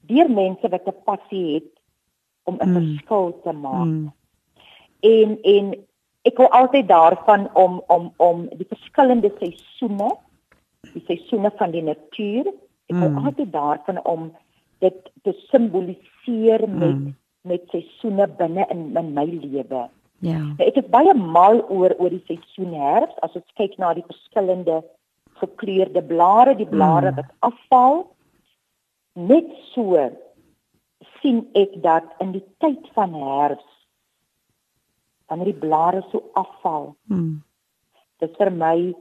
[0.08, 1.72] deur mense wat 'n passie het
[2.44, 2.74] om 'n Mm.
[2.76, 3.86] verskil te maak.
[3.86, 4.12] Mm.
[5.00, 5.74] En en
[6.24, 10.10] ek hou altyd daarvan om om om die verskillende seisoene,
[10.92, 12.46] die seisoene van die natuur,
[12.88, 13.26] ek hou Mm.
[13.26, 14.32] altyd daarvan om
[14.78, 17.14] dit te simboliseer met Mm.
[17.42, 19.88] met seisoene binne in in my lewe.
[20.24, 20.40] Ja.
[20.58, 24.82] Ek is baie mal oor oor die seisoen herfs as ons kyk na die verskillende
[25.40, 27.16] gekleurde blare, die blare Mm.
[27.16, 28.06] wat afval.
[29.14, 29.96] Net so
[31.20, 33.64] sien ek dat in die tyd van herfs
[35.28, 37.42] wanneer die blare so afval, Mm.
[38.20, 38.94] dit vir my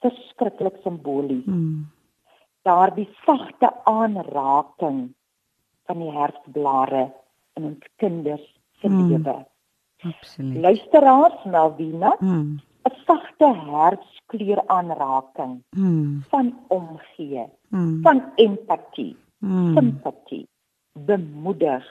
[0.00, 1.44] verskriklik simbolies.
[1.46, 1.86] Mm.
[2.64, 5.12] Daardie sagte aanraking
[5.86, 7.12] van die herfsblare
[7.56, 8.46] in ons kinders
[8.80, 9.08] se Mm.
[9.10, 9.46] lewe.
[10.02, 10.60] Absoluut.
[10.60, 12.60] Luisteraars, Melvina, Mm.
[12.88, 16.22] 'n sagte herfskleur aanraking Mm.
[16.28, 18.02] van omgee, Mm.
[18.02, 19.74] van empatie, Mm.
[19.76, 20.48] simpatie,
[20.92, 21.84] bemoedig.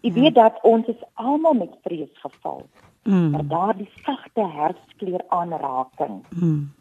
[0.00, 0.20] Jy Ja.
[0.20, 2.62] weet dat ons is almal met vrees geval,
[3.02, 3.48] maar Mm.
[3.48, 6.72] daardie sagte herfskleur aanraking Mm.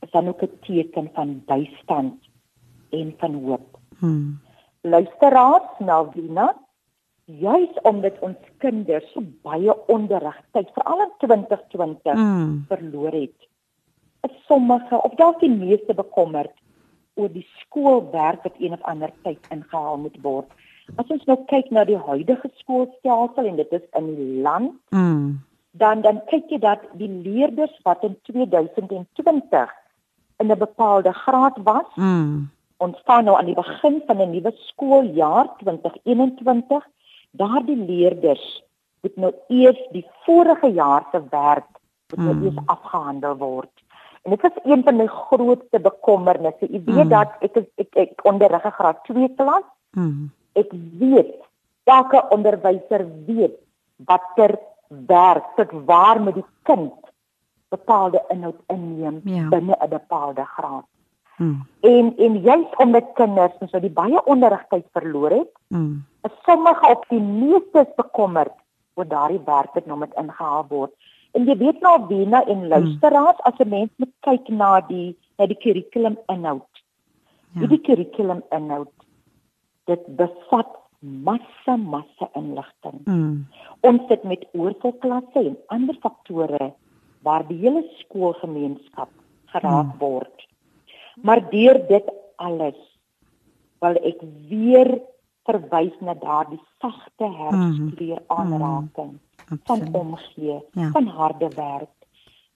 [0.00, 2.28] is dan ook 'n teken van bystand
[2.90, 3.78] en van hoop.
[3.98, 4.38] Mm.
[4.80, 6.56] Luisteraars, Melvina,
[7.26, 12.64] juis omdat ons kinders so baie onderrigtyd veral in 2020 Mm.
[12.68, 13.48] verloor het.
[14.22, 16.52] Is sommige of dalk die meeste bekommerd
[17.14, 20.46] oor die skoolwerk wat een of ander tyd ingehaal moet word.
[20.96, 25.40] As ons nou kyk na die huidige skoolstelsel en dit is in die land, Mm.
[25.72, 29.70] dan dan kyk jy dat die leerders wat in 2020
[30.38, 32.48] in 'n bepaalde graad was, Mm.
[32.78, 36.86] ons staan nou aan die begin van 'n nuwe skooljaar 2021.
[37.36, 38.62] Daardie leerders
[39.02, 41.66] moet nou eers die vorige jaar se werk
[42.14, 42.44] moet nou Mm.
[42.44, 43.70] eers afgehandel word.
[44.22, 46.66] En dit is een van my grootste bekommernisse.
[46.70, 47.08] Jy weet Mm.
[47.08, 49.62] dat ek is, ek ek onderrig 'n graad 2 klas.
[49.92, 50.30] Mm.
[50.54, 51.34] Ek weet
[51.84, 53.56] elke onderwyser weet
[53.96, 56.92] watter werk tot waar met die kind
[57.68, 59.48] bepaalde inhoud inneem Ja.
[59.48, 60.84] binne 'n bepaalde graad.
[61.38, 61.66] Mm.
[61.80, 66.04] En en juis omdat kinders soos wat die baie onderrigtyd verloor het, Mm.
[66.22, 68.52] is sommige op die meeste bekommerd
[68.94, 70.92] oor daardie werk wat nou met ingehaal word.
[71.32, 75.46] En jy weet nou Wena en luisteraars as 'n mens moet kyk na die na
[75.46, 76.82] die kurrikulum inhoud.
[77.52, 77.60] Ja.
[77.60, 78.88] Hierdie kurrikulum inhoud
[79.84, 80.66] dit bevat
[81.00, 83.00] massa massa inligting.
[83.04, 83.46] Mm.
[83.80, 86.72] Ons sit met oorvolklasse en ander faktore
[87.22, 89.08] waar die hele skoolgemeenskap
[89.46, 89.98] geraak Hmm.
[89.98, 90.46] word.
[91.22, 92.78] Maar deur dit alles
[93.80, 94.90] wil ek weer
[95.46, 99.60] verwys na daardie sagte herfskleur aanraking van Hmm.
[99.62, 99.94] Absoluut.
[99.94, 100.90] omgee, Ja.
[100.90, 101.88] van harde werk,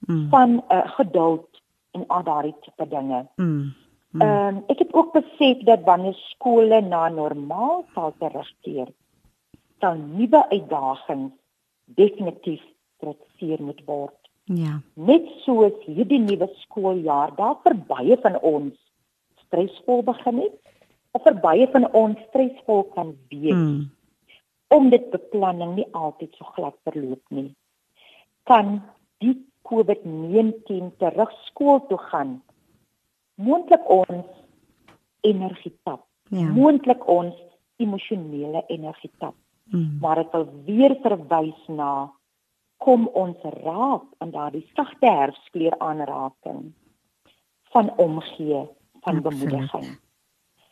[0.07, 0.29] Mm.
[0.29, 3.27] van uh, geduld en al daardie tipe dinge.
[3.35, 3.73] Mm.
[4.17, 8.87] Ehm ek het ook besef dat wanneer skole na normaal sal terugkeer,
[9.79, 11.31] sal nuwe uitdagings
[11.85, 12.61] definitief
[12.97, 14.20] getrotseer moet word.
[14.51, 14.79] Ja.
[14.99, 18.75] Net soos hierdie nuwe skooljaar daar vir baie van ons
[19.45, 20.57] stresvol begin het,
[21.15, 23.89] of vir baie van ons stresvol kan wees Mm.
[24.71, 27.53] omdat beplanning nie altyd so glad verloop nie.
[28.47, 28.81] Kan
[29.19, 29.35] die
[29.67, 32.41] COVID-19 terug skool toe gaan
[33.35, 34.25] moontlik ons
[35.21, 36.47] energie tap, Ja.
[36.47, 37.35] moontlik ons
[37.77, 39.35] emosionele energie tap,
[39.73, 39.97] Mm.
[40.01, 42.09] maar dit wil weer verwys na
[42.81, 46.71] kom ons raak aan daardie sagte herfskleur aanraking
[47.71, 48.65] van omgee,
[49.05, 49.23] van Absoluut.
[49.29, 49.99] bemoediging.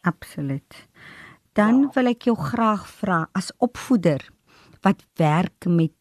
[0.01, 0.87] Absoluut.
[1.53, 4.23] Dan wil ek jou graag vra as opvoeder
[4.83, 5.95] wat werk met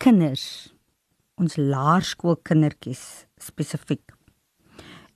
[0.00, 0.72] kinders,
[1.40, 4.14] ons laerskoolkindertjies spesifiek.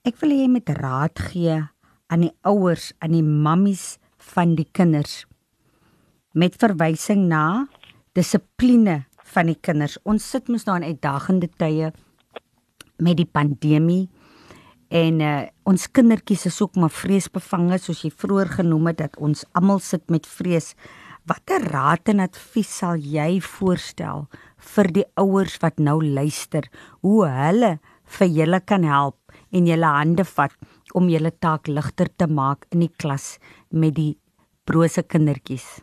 [0.05, 1.59] Ek wil hê jy moet raad gee
[2.13, 3.97] aan die ouers, aan die mammies
[4.35, 5.25] van die kinders
[6.35, 7.67] met verwysing na
[8.19, 9.99] dissipline van die kinders.
[10.09, 11.93] Ons sit mos nou in uitdagende tye
[13.03, 14.07] met die pandemie
[14.95, 15.33] en uh,
[15.67, 20.07] ons kindertjies is ook maar vreesbevange soos jy vroeër genoem het dat ons almal sit
[20.13, 20.75] met vrees.
[21.27, 24.27] Watter raad en advies sal jy voorstel
[24.75, 26.69] vir die ouers wat nou luister
[27.03, 27.79] hoe hulle
[28.19, 29.17] vir julle kan help
[29.55, 30.55] en julle hande vat
[30.95, 33.39] om julle taak ligter te maak in die klas
[33.73, 34.13] met die
[34.69, 35.81] brose kindertjies?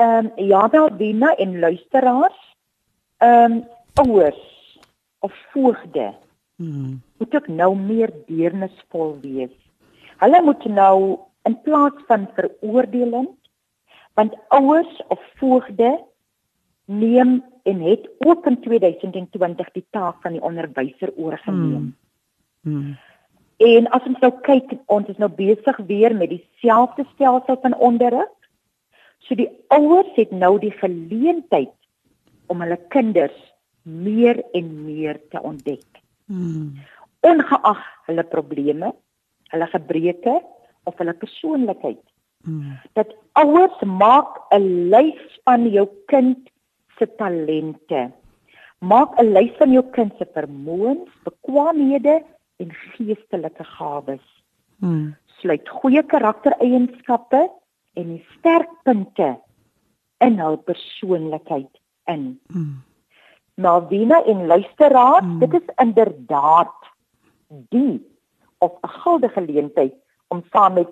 [0.00, 2.40] Ehm um, ja, Dalvina en luisteraars,
[3.18, 4.42] ehm um, ouers
[5.18, 6.14] of voogde
[6.60, 7.00] Hmm.
[7.16, 9.52] moet ook nou meer deernisvol wees.
[10.20, 13.36] Hulle moet nou in plaas van veroordelend
[14.14, 16.04] want ouers of voogde
[16.84, 21.96] neem en het ook in 2020 die taak van die onderwyser oorgeneem.
[22.60, 22.98] Hmm.
[23.56, 28.28] En as ons nou kyk, ons is nou besig weer met dieselfde stelsel van onderrig.
[29.26, 31.74] So die ouers het nou die geleentheid
[32.50, 33.36] om hulle kinders
[33.82, 36.00] meer en meer te ontdek.
[36.26, 36.78] Hmm.
[37.26, 38.92] Ongeag hulle probleme,
[39.52, 40.40] hulle gebreke
[40.88, 42.02] of hulle persoonlikheid.
[42.44, 42.78] Hmm.
[42.96, 46.50] Dat ouers maak 'n lys van jou kind
[46.98, 48.10] se talente.
[48.78, 52.22] Maak 'n lys van jou kind se vermoëns, bekwaamhede
[52.56, 54.26] en geestelike gawes.
[54.78, 55.16] Hmm.
[55.40, 57.50] Sluit goeie karaktereienskappe
[57.94, 59.38] en die sterkpunte
[60.20, 62.40] in hul persoonlikheid in.
[62.52, 62.82] Hmm.
[63.60, 65.38] Malvina en luisteraars, Mm.
[65.38, 66.72] dit is inderdaad
[67.68, 68.00] die
[68.58, 69.94] of 'n goue geleentheid
[70.28, 70.88] om saam met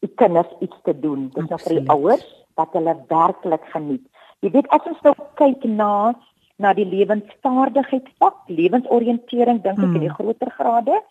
[0.00, 1.28] die kinders iets te doen.
[1.34, 4.06] Dit is nou vir die ouers wat hulle werklik geniet.
[4.40, 6.14] Jy weet as ons nou kyk na
[6.58, 9.94] na die lewensvaardigheidsvak, lewensoriëntering dink ek Mm.
[9.94, 11.02] in die groter grade,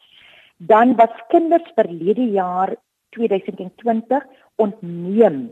[0.58, 2.76] dan was kinders verlede jaar
[3.10, 4.24] 2020
[4.56, 5.52] ontneem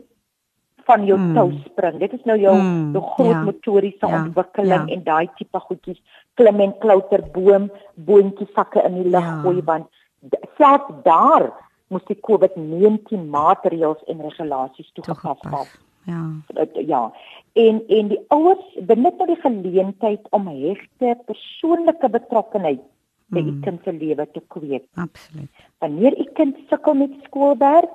[0.84, 1.34] van jou Mm.
[1.34, 1.98] touspring.
[1.98, 3.42] Dit is nou jou Mm, jou groot ja.
[3.42, 4.94] motoriese Ja, ontwikkeling ja.
[4.94, 6.02] en daai tipe goedjies,
[6.34, 9.40] klim en klouter boom, boontjies sakke in die lug Ja.
[9.42, 9.86] gooi want
[10.20, 11.52] d- selfs daar
[11.88, 15.78] moes die COVID-19 maatreëls en regulasies toegepas word.
[16.04, 16.30] Ja.
[16.74, 17.12] Ja.
[17.52, 22.80] En en die ouers benut nou die geleentheid om hegte persoonlike betrokkenheid
[23.26, 23.48] by Mm.
[23.48, 24.84] u kind se lewe te kweek.
[24.94, 25.48] Absoluut.
[25.78, 27.90] Wanneer u kind sukkel met skoolwerk,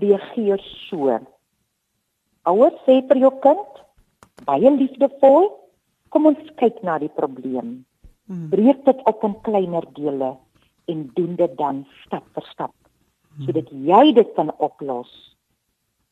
[0.00, 1.18] reageer so.
[2.48, 3.80] Ouers sê vir jou kind,
[4.46, 5.50] baie liefdevol,
[6.10, 7.84] kom ons kyk na die probleem.
[8.30, 8.48] Mm.
[8.50, 10.36] Breek dit op in kleiner dele
[10.90, 12.74] en doen dit dan stap vir stap
[13.46, 15.10] sodat jy dit kan oplos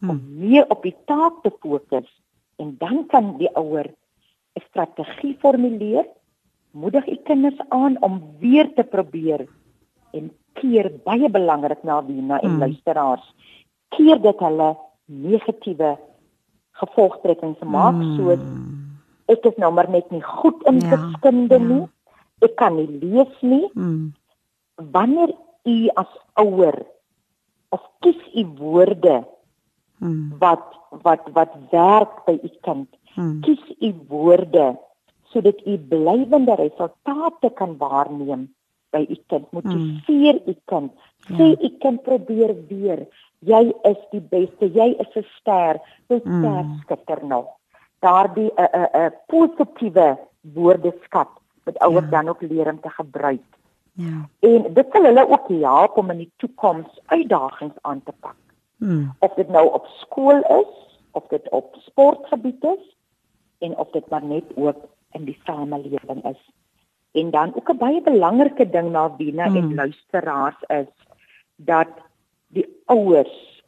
[0.02, 0.38] om Mm.
[0.38, 2.06] meer op die taak te fokus
[2.58, 3.88] en dan kan die ouer
[4.56, 6.06] 'n strategie formuleer,
[6.70, 9.48] moedig u kinders aan om weer te probeer
[10.12, 12.58] en keer baie belangrik na Wina en Mm.
[12.58, 13.34] luisteraars,
[13.96, 15.96] keer dit hulle negatiewe
[16.80, 18.16] gevolgtrekkings maak Mm.
[18.16, 18.42] soos
[19.28, 21.64] ek is nou maar net nie goed in Ja, wiskunde ja.
[21.64, 21.86] nie.
[22.40, 23.68] Ek kan nie lees nie.
[23.74, 24.12] Mm.
[24.76, 25.32] Wanneer
[25.66, 26.86] u as ouer
[27.70, 29.24] of kies u woorde
[30.00, 30.32] Mm.
[30.38, 30.62] wat
[31.02, 32.88] wat wat werk by u kind.
[33.16, 33.40] Mm.
[33.42, 34.76] Kies u woorde
[35.32, 38.48] sodat u blywende resultate kan waarneem
[38.92, 39.50] by u kind.
[39.52, 40.92] Motiveer u kind.
[41.26, 43.06] Sê u kind probeer weer.
[43.38, 44.66] Jy is die beste.
[44.72, 45.80] Jy is 'n ster.
[46.08, 46.42] Jy Mm.
[46.42, 47.46] ster skitter nog.
[48.00, 51.28] Daardie 'n 'n 'n positiewe woordeskat
[51.64, 52.10] wat ouers Ja.
[52.10, 53.42] dan ook leer om te gebruik.
[53.92, 54.28] Ja.
[54.40, 58.36] En dit sal hulle ook help om in die toekoms uitdagings aan te pak
[58.76, 59.14] Mm.
[59.18, 62.96] of dit nou op skool is of dit op sportgebied is
[63.58, 64.76] en of dit maar net ook
[65.12, 66.50] in die samelewing is.
[67.12, 69.56] En dan ook 'n baie belangrike ding na Wena Hmm.
[69.56, 70.86] en luisteraars is
[71.56, 71.88] dat
[72.56, 73.62] die ouers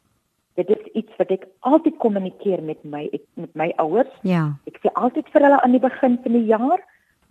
[0.55, 4.11] dit is iets wat ek altyd kommunikeer met my ek, met my ouers.
[4.27, 4.57] Ja.
[4.67, 6.83] Ek sê altyd vir hulle aan die begin van die jaar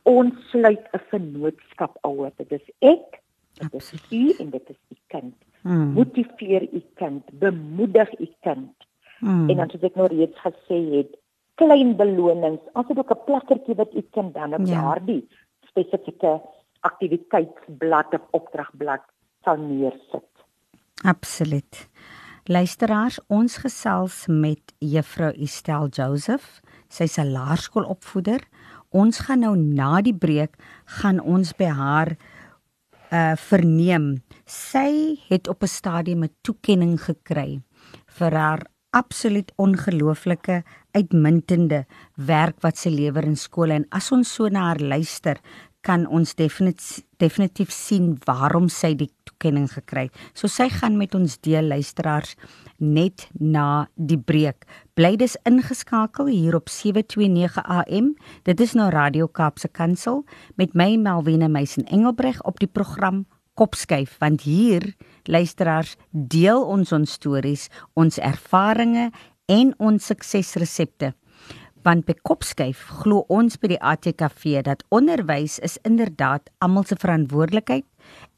[0.09, 2.33] ons sluit 'n vennootskap ouer.
[2.37, 3.21] Dit is ek,
[3.61, 5.93] dit is u en dit is u kind Mm.
[5.93, 8.73] motiveer u kind, bemoedig u kind.
[9.21, 9.51] Mm.
[9.51, 11.17] En dan soos ek nou reeds gesê het,
[11.55, 14.81] klein belonings, asook ook 'n plakkertjie wat u kind dan op Ja.
[14.81, 15.29] daardie
[15.69, 16.41] spesifieke
[16.81, 19.03] aktiwiteitsblad of opdragblad
[19.45, 20.29] sal neersit.
[21.03, 21.89] Absoluut.
[22.45, 26.61] Luisteraars, ons gesels met Juffrou Estel Joseph.
[26.89, 28.41] Sy's 'n laerskoolopvoeder.
[28.91, 32.17] Ons gaan nou na die breek gaan ons by haar
[33.13, 34.23] uh verneem.
[34.45, 37.63] Sy het op 'n stadium 'n toekenning gekry
[38.07, 41.85] vir haar absoluut ongelooflike uitmuntende
[42.15, 45.39] werk wat sy lewer in skole en as ons so na haar luister,
[45.87, 50.21] kan ons definitief definitief sien waarom sy die toekenning gekry het.
[50.33, 52.33] So sy gaan met ons deel luisteraars
[52.81, 54.65] net na die breek.
[54.97, 58.15] Bly dus ingeskakel hier op 729 AM.
[58.49, 60.25] Dit is nou Radio Kaapse Kansel
[60.57, 63.27] met my Melvina Meisen Engelbreg op die program
[63.61, 64.95] Kopskuif want hier
[65.29, 69.13] luisteraars deel ons ons stories, ons ervarings
[69.51, 71.13] en ons suksesresepte.
[71.81, 77.87] Want by Kopskuif glo ons by die ATKV dat onderwys is inderdaad almal se verantwoordelikheid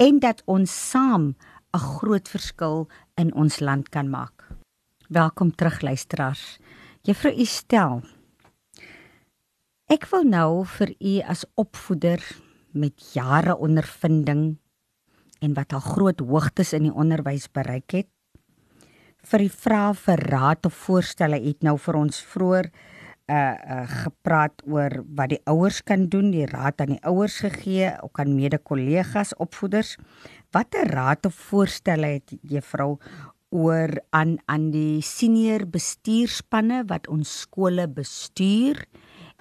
[0.04, 1.34] en dat ons saam
[1.74, 2.86] 'n groot verskil
[3.18, 4.46] in ons land kan maak.
[5.08, 6.58] Welkom terug luisteraars.
[7.02, 8.02] Juffrou Estel.
[9.90, 12.22] Ek wil nou vir u as opvoeder
[12.70, 14.56] met jare ondervinding
[15.40, 18.08] en wat al groot hoogtes in die onderwys bereik het,
[19.22, 22.70] vir die vrae vir raad of voorstelle het nou vir ons vroeër
[23.30, 27.92] uh uh gepraat oor wat die ouers kan doen, die raad aan die ouers gegee,
[28.02, 29.96] ook aan mede-kollegas, opvoeders.
[30.52, 32.98] Watter raad of voorstelle het juffrou
[33.52, 38.80] oor aan aan die senior bestuurspanne wat ons skole bestuur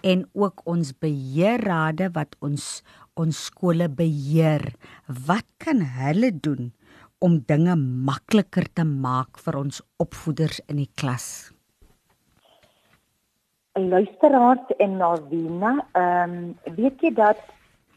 [0.03, 2.81] en ook ons beheerrade wat ons
[3.19, 4.63] ons skole beheer.
[5.05, 6.71] Wat kan hulle doen
[7.21, 11.51] om dinge makliker te maak vir ons opvoeders in die klas?
[13.73, 17.39] Luisteraars en Navina, ehm um, weet jy dat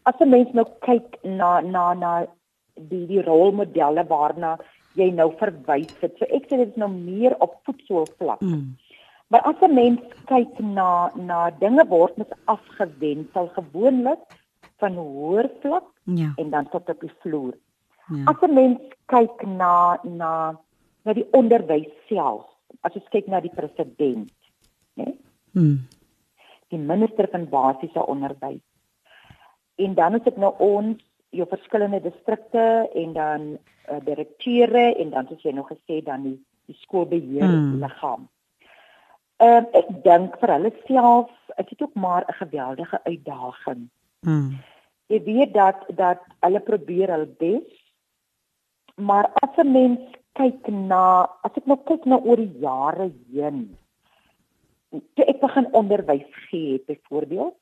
[0.03, 2.27] as 'n mens nou kyk na na na
[2.75, 4.59] die die rolmodelle waarna
[4.95, 6.17] jy nou verwys het.
[6.19, 8.41] So ek sê dit is nou meer op voetsoolvlak.
[8.41, 8.77] Mm.
[9.29, 14.21] Maar as 'n mens kyk na na dinge word mens afgewensel gewoonlik
[14.79, 16.33] van hoër vlak Ja.
[16.37, 17.55] en dan tot op die vloer.
[18.09, 18.25] Ja.
[18.25, 20.61] As 'n mens kyk na na
[21.05, 22.45] na die onderwys self,
[22.81, 24.31] as ons kyk na die president,
[24.97, 25.13] né?
[25.55, 25.87] Mm.
[26.73, 28.62] Die minister van basiese onderwys.
[29.77, 31.03] En dan is dit nou ons
[31.35, 33.47] jou verskillende distrikte en dan
[33.90, 37.81] uh, direkteure en dan soos jy nog gesê dan die die skoolbeheer Hmm.
[37.83, 38.29] liggaam.
[39.37, 43.90] Ehm ek dink vir hulle self is dit ook maar 'n geweldige uitdaging.
[44.21, 44.59] Mm.
[45.07, 47.69] Jy weet dat dat hulle probeer hul bes.
[48.97, 50.01] Maar as 'n mens
[50.33, 53.77] kyk na as ek nou kyk na oor die jare heen.
[55.15, 57.55] Toe ek begin onderwys gee het byvoorbeeld,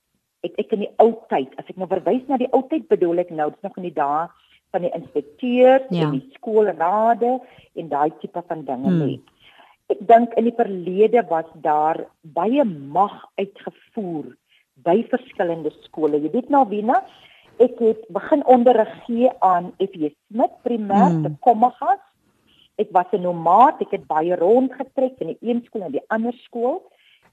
[0.42, 3.18] het ek in die ou tyd, as ek nou verwys na die ou tyd bedoel
[3.22, 4.28] ek nou, dis nog in die dae
[4.72, 6.02] van die inspekteurs Ja.
[6.06, 7.40] en die skoolraade
[7.76, 8.98] en daai tipe van dinge Hmm.
[9.06, 9.20] net.
[9.88, 14.36] Ek dink in die verlede was daar baie mag uitgevoer
[14.82, 16.20] by verskillende skole.
[16.20, 17.04] Jy weet nou Wina,
[17.60, 21.22] ek het begin onderrig gee aan FJ Smit primêr Hmm.
[21.22, 22.00] te Kommagas.
[22.78, 26.32] Ek was 'n nomaat, ek het baie rondgetrek van die een skool na die ander
[26.32, 26.82] skool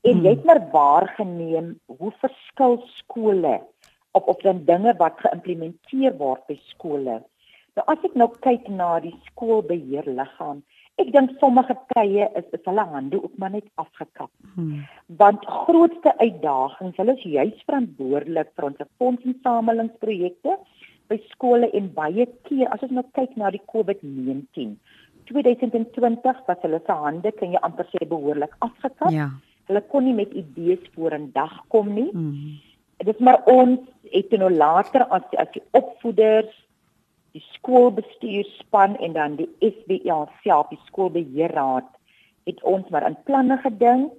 [0.01, 0.25] en Hmm.
[0.25, 3.59] jy het maar waargeneem hoe verskil skole
[4.11, 7.21] op op dan dinge wat geïmplementeer word by skole.
[7.75, 10.63] Nou as ek nou kyk na die skoolbeheerliggaam,
[10.99, 14.29] Ek dink sommige tye is is hulle hande ook maar net afgekap.
[14.55, 14.81] Hmm.
[15.21, 20.57] Want grootste uitdagings, hulle is juis verantwoordelik vir ons fondsinsamelingsprojekte
[21.09, 24.75] by skole en baie keer as ons nou kyk na die COVID-19
[25.29, 29.13] 2020 was hulle se hande kan jy amper sê behoorlik afgekap.
[29.13, 29.29] Ja.
[29.69, 32.09] Hulle kon nie met idees voor in dag kom nie.
[32.11, 32.57] Hmm.
[32.99, 33.79] Dit is maar ons
[34.11, 36.49] het nou later as as die opvoeders,
[37.37, 41.87] die skoolbestuurspan en dan die SBA self, die skoolbeheerraad,
[42.49, 44.11] het ons maar aan planne gedink.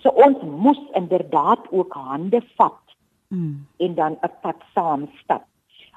[0.00, 2.86] So ons moes inderdaad ook hande vat
[3.28, 3.66] Hmm.
[3.76, 5.44] en dan 'n pad saam stap.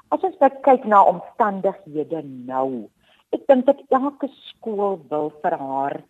[0.08, 2.90] As ons nou kyk na omstandighede nou,
[3.30, 6.02] ek dink dat elke skool wil vir haar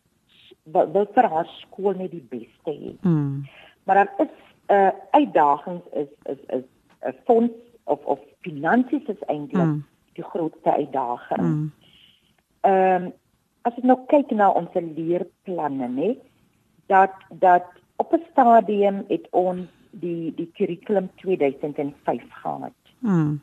[0.62, 2.94] wil, wil vir haar skool net die beste hê.
[3.02, 3.46] Hmm.
[3.84, 4.34] Maar daar is
[4.68, 6.64] 'n uh, uitdagings is is is
[7.02, 7.54] 'n fonds
[7.84, 9.84] of of finansies is eintlik Hmm.
[10.12, 11.40] die grootste uitdaging.
[11.40, 11.72] Hmm.
[12.60, 13.10] Ehm
[13.62, 16.16] as ek nou kyk na ons leerplanne nê
[16.86, 23.40] dat dat op 'n stadium het ons die die kurrikulum 2005 gehad Hmm.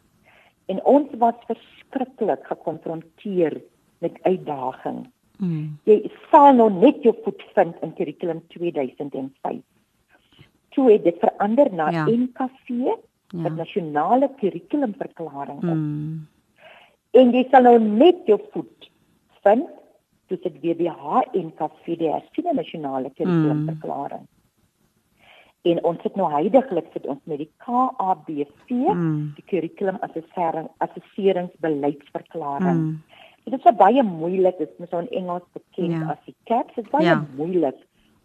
[0.65, 3.61] en ons was verskriklik gekonfronteer
[3.99, 5.09] met uitdagings.
[5.37, 5.77] Hmm.
[5.85, 9.61] Jy sal nou net jou voet vind in kurrikulum 2005.
[10.69, 12.05] Toe het dit verander na Ja.
[12.05, 12.95] NKV, Ja.
[13.29, 15.57] die nasionale kurrikulumverklaring.
[15.57, 15.63] op.
[15.63, 16.27] Hmm.
[17.11, 18.89] En jy sal nou net jou voet
[19.43, 19.67] vind
[20.27, 24.27] toe dit weer die HNKV, die hersiene nasionale kurrikulumverklaring.
[25.61, 29.31] En ons het nou heidaglik sit ons met die KABV, Hmm.
[29.35, 32.77] die kurrikulumassessering assesseringsbeleidsverklaring.
[32.77, 33.01] Hmm.
[33.47, 36.09] Dit is so baie moeilik, dit is nou in Engels bekend Ja.
[36.11, 36.75] as die CAPS.
[36.75, 37.25] Dit is baie Ja.
[37.37, 37.75] moeilik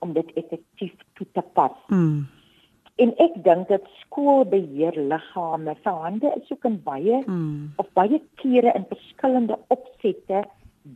[0.00, 1.70] om dit effektief toe te pas.
[1.86, 2.26] Hmm.
[2.96, 7.72] En ek dink dat skoolbeheerliggame se hande is ook in baie Hmm.
[7.76, 10.44] of baie kere in verskillende opsette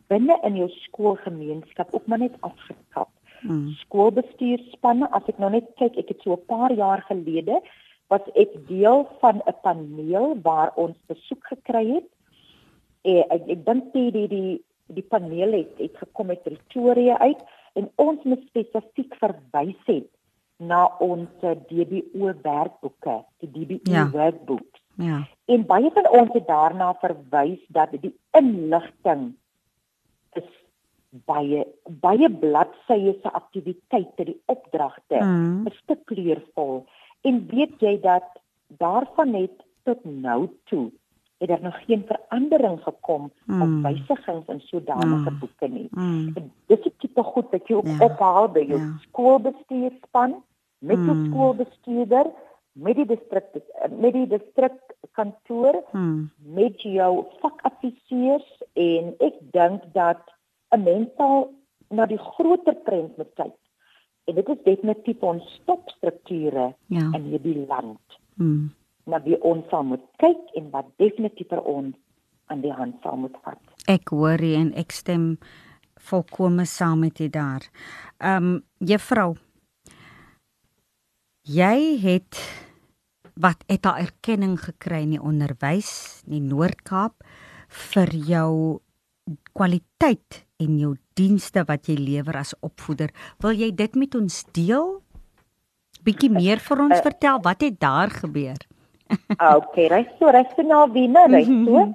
[0.09, 3.09] binne in jou skoolgemeenskap ook maar net afgekap.
[3.41, 3.69] Hmm.
[3.69, 7.61] Skoolbestuurspanne, as ek nou net kyk, ek het so 'n paar jaar gelede
[8.09, 12.05] was ek deel van 'n paneel waar ons besoek gekry het.
[13.07, 14.55] En ek, ek dink die die die
[14.97, 17.41] die paneel het het gekom met Pretoria uit
[17.79, 20.07] en ons moet spesifiek verwys het
[20.63, 24.07] na ons eh, DBO werkboeke, die DBO Ja.
[24.11, 24.81] workbooks.
[24.97, 25.19] Ja.
[25.53, 29.35] En baie van ons het daarna verwys dat die inligting
[30.39, 30.49] is
[31.27, 35.67] baie baie bladsye se aktiwiteite, die opdragte Hmm.
[35.67, 36.85] is te kleurvol.
[37.23, 38.25] En weet jy dat
[38.79, 40.91] daarvan het tot nou toe
[41.39, 43.63] het daar nog geen verandering gekom Mm.
[43.63, 45.39] of wysigings in sodanige Mm.
[45.39, 45.89] boeke nie.
[45.91, 46.33] Hmm.
[46.67, 48.05] Dis die tipe goed wat jy ook Ja.
[48.05, 48.97] ophaal by jou Ja.
[48.99, 50.43] skoolbestuurspan
[50.79, 51.27] met jou Mm.
[51.27, 52.27] skoolbestuurder,
[52.73, 53.45] met die distrik
[53.91, 56.31] met die distrikkantoor Hmm.
[56.39, 60.21] met jou vakadviseurs en ek dink dat
[60.75, 61.51] 'n mens sal
[61.91, 63.55] na die groter prent moet kyk.
[64.25, 67.09] En dit is definitief ons stopstrukture Ja.
[67.13, 68.01] in hierdie land.
[68.37, 68.71] Hmm.
[69.07, 71.95] Na wie ons sal moet kyk en wat definitief vir ons
[72.51, 73.59] aan die hand sal moet vat.
[73.91, 75.37] Ek hoor jy en ek stem
[76.07, 77.67] volkome saam met u daar.
[78.19, 79.37] Ehm um, juffrou
[81.47, 82.39] jy het
[83.39, 87.23] wat het daar erkenning gekry in die onderwys in die Noord-Kaap
[87.93, 88.53] vir jou
[89.55, 93.13] kwaliteit en jou dienste wat jy lewer as opvoeder.
[93.43, 94.97] Wil jy dit met ons deel?
[96.07, 98.59] Bietjie meer vir ons Uh, vertel wat het daar gebeur?
[99.37, 101.95] Ah, okay, reg so, reg so na Wiener, reg so.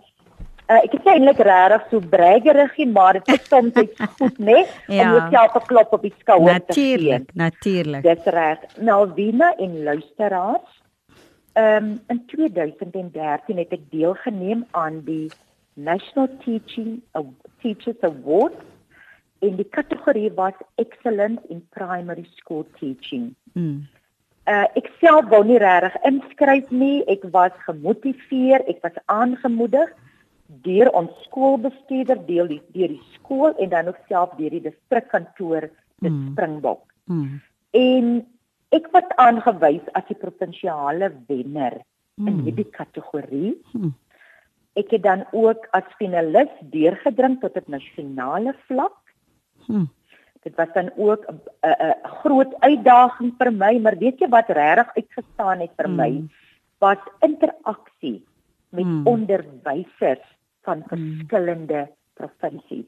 [0.72, 4.62] Uh, ek is eintlik regtig so breigerig, maar dit is soms net goed, né?
[4.88, 5.10] Om Ja.
[5.12, 6.98] jouself 'n klop op die skouer te gee.
[6.98, 8.04] Natuurlik, natuurlik.
[8.04, 8.60] Dis reg.
[8.80, 10.80] Melvina en luisteraars.
[11.54, 15.28] Ehm um, in 2013 het ek deelgeneem aan die
[15.74, 18.54] National Teaching Aw- Teachers Award
[19.42, 23.36] en die kategorie was Excellence in Primary School Teaching.
[23.54, 23.88] Mm.
[24.50, 27.04] Uh ek self wou nie regtig inskryf nie.
[27.08, 29.92] Ek was gemotiveer, ek was aangemoedig
[30.66, 35.70] deur ons skoolbestuurder, deel die deur die skool en dan ook self deur die distrikkantoor
[36.02, 36.32] dit Mm.
[36.32, 36.82] Springbok.
[37.06, 37.40] Mm.
[37.72, 38.28] En
[38.72, 41.82] ek was aangewys as die provinsiale wenner
[42.18, 42.44] in Mm.
[42.46, 43.62] hierdie kategorie.
[43.74, 43.94] Mm.
[44.76, 48.98] Ek het dan ook as finalis deurgedring tot op nasionale vlak.
[49.68, 49.90] Mm.
[50.42, 54.96] Dit was dan ook 'n 'n groot uitdaging vir my, maar weet jy wat regtig
[54.96, 56.30] uitgestaan het vir my Mm.
[56.80, 58.26] was interaksie
[58.70, 59.08] met Mm.
[59.08, 60.26] onderwysers
[60.62, 62.86] van verskillende provinsies.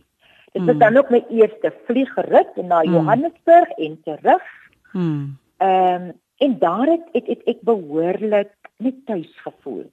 [0.51, 0.65] Dit Mm.
[0.65, 2.91] was dan ook my eerste vliegrit na Mm.
[2.93, 4.43] Johannesburg en terug.
[4.91, 5.37] Mm.
[5.57, 9.91] Ehm en daar het het, het ek behoorlik net tuis gevoel.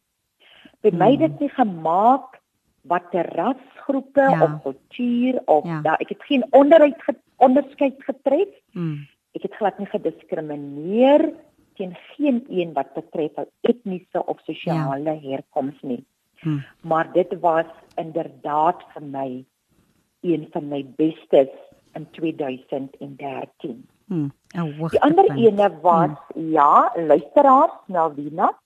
[0.81, 1.19] By my Mm.
[1.19, 2.39] dit nie gemaak
[2.83, 4.43] wat terrasgroepe Ja.
[4.43, 5.81] of kultuur of Ja.
[5.81, 8.51] daar ek het geen onderheid ge, onderskeid getref.
[8.77, 9.07] Mm.
[9.39, 11.31] Ek het glad nie gediskrimineer
[11.79, 15.31] teen geen een wat betref hul etniese of sosiale ja.
[15.31, 16.03] herkoms nie.
[16.41, 16.63] Mm.
[16.81, 17.69] Maar dit was
[18.01, 19.29] inderdaad vir my
[20.21, 21.53] een van my bestes
[21.93, 23.89] in 2013.
[24.07, 24.33] Mm.
[24.55, 26.51] 'n Die ander ene was mm.
[26.51, 28.59] ja, luisteraars Melvina.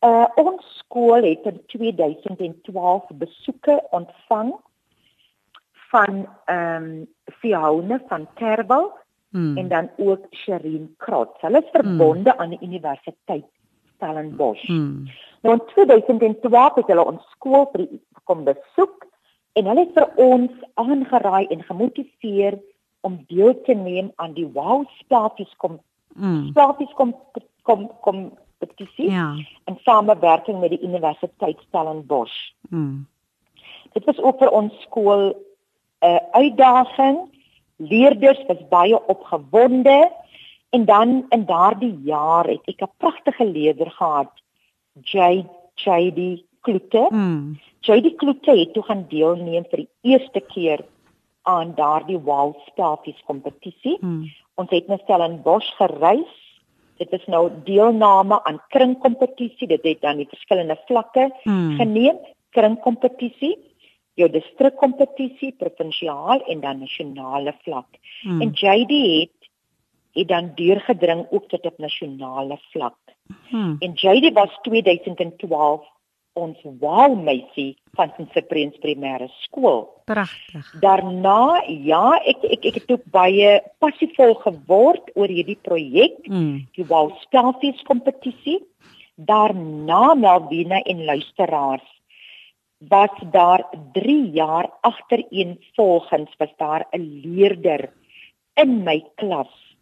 [0.00, 4.54] Uh ons skool het in 2012 besoeke ontvang
[5.92, 7.06] van ehm um,
[7.40, 8.90] Fiona van Kerbel
[9.32, 9.56] Mm.
[9.56, 11.40] en dan ook Sherin Krotz.
[11.40, 12.40] Hulle is verbonde mm.
[12.40, 13.44] aan die Universiteit
[13.94, 14.68] Stellenbosch.
[14.68, 15.08] Mm.
[15.42, 17.86] Nou in 2012 het hulle ons skool vir
[18.28, 19.06] kom besoek
[19.52, 22.58] en hulle het vir ons aangeraai en gemotiveer
[23.00, 25.80] om deel te neem aan die Wow Stafies kom
[26.14, 26.50] Mm.
[26.50, 27.14] Stafies kom
[27.62, 29.34] kom kompetisie Ja.
[29.64, 32.52] in samewerking met die Universiteit Stellenbosch.
[32.68, 33.06] Mm.
[33.92, 35.32] Dit was ook vir ons skool
[36.02, 37.18] 'n uitdaging.
[37.76, 40.12] Leerders was baie opgewonde
[40.70, 44.32] en dan in daardie jaar het ek 'n pragtige leerder gehad,
[45.02, 45.44] J
[45.74, 47.06] JD Kloete.
[47.10, 47.58] Mm.
[47.80, 50.84] JD Kloete het toe gaan deelneem vir die eerste keer
[51.42, 53.96] aan daardie Wow Stafies kompetisie.
[54.00, 54.30] Mm.
[54.54, 56.34] Ons het na Stellenbosch gereis.
[56.96, 59.66] Dit is nou deelname aan kringkompetisie.
[59.68, 61.76] Dit het dan die verskillende vlakke Mm.
[61.76, 62.16] geneem.
[62.50, 63.58] Kringkompetisie,
[64.20, 67.88] jou distrikkompetisie, provinsiaal en dan nasionale vlak.
[68.22, 68.40] Mm.
[68.40, 69.38] En JD het
[70.12, 72.98] het dan deurgedring ook tot op nasionale vlak.
[73.48, 73.76] Mm.
[73.78, 75.86] En JD was 2012
[76.32, 78.46] ons wow meisie van St.
[78.48, 79.88] Prins Primêre Skool.
[80.04, 80.68] Pragtig.
[80.80, 86.66] Daarna ja, ek ek ek het ook baie passievol geword oor hierdie projek, Mm.
[86.76, 88.60] die Wow Spelfees kompetisie.
[89.16, 91.88] Daarna Melvina en luisteraars
[92.88, 97.92] was daar 3 jaar agtereenvolgens was daar 'n leerder
[98.54, 99.76] in my klas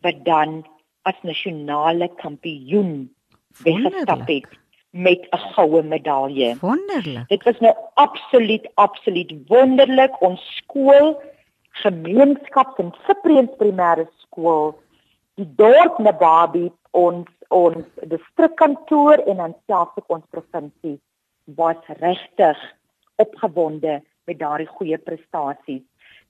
[0.00, 0.66] wat dan
[1.02, 3.14] as nasionale kampioen
[3.62, 4.48] weggestap het
[4.90, 6.56] met 'n goue medalje.
[6.60, 7.28] Wonderlik.
[7.28, 11.22] Dit was nou absoluut absoluut wonderlik ons skool
[11.70, 14.78] gemeenskap en Cyprians primêre skool
[15.34, 21.00] die dorp Nababi ons ons distrikkantoor en dan selfs ook ons provinsie
[21.44, 22.58] was regtig
[23.16, 25.82] opgewonde met daardie goeie prestasies.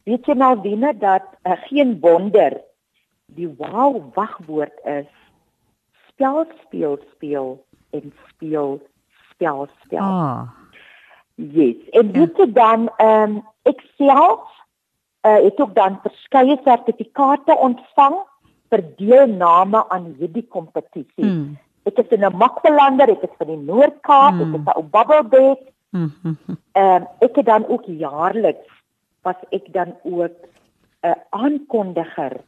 [0.09, 2.61] Weet jy nou Wiener dat uh, geen wonder
[3.37, 5.11] die wow wagwoord is
[6.09, 8.81] spel speel speel en speel
[9.31, 10.01] spel spel.
[10.01, 10.49] Ah.
[11.35, 11.89] Yes.
[11.97, 13.39] En weet jy dan ehm um,
[13.69, 14.49] ek self
[15.27, 18.19] uh, het ook dan verskeie sertifikate ontvang
[18.71, 21.25] vir deelname aan hierdie kompetisie.
[21.25, 21.59] Mm.
[21.85, 24.41] Ek is in 'n Makbelander, ek is van die Noord-Kaap, Mm.
[24.41, 25.59] ek is 'n ou Bubblebed.
[25.91, 26.13] Mm.
[26.23, 26.57] mm, mm.
[26.73, 28.69] Ehm um, ek het dan ook jaarliks
[29.23, 30.37] was ek dan ook
[31.03, 32.41] 'n aankondiger.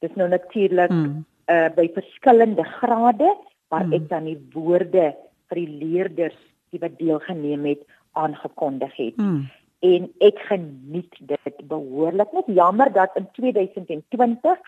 [0.00, 1.24] Dis nou natuurlik Mm.
[1.48, 3.36] uh by verskillende grade
[3.68, 3.92] waar Mm.
[3.92, 5.14] ek dan die woorde
[5.48, 6.36] vir die leerders
[6.70, 7.82] die wat deelgeneem het
[8.12, 9.48] aangekondig het Mm.
[9.80, 12.32] en ek geniet dit behoorlik.
[12.32, 14.58] Net jammer dat in 2020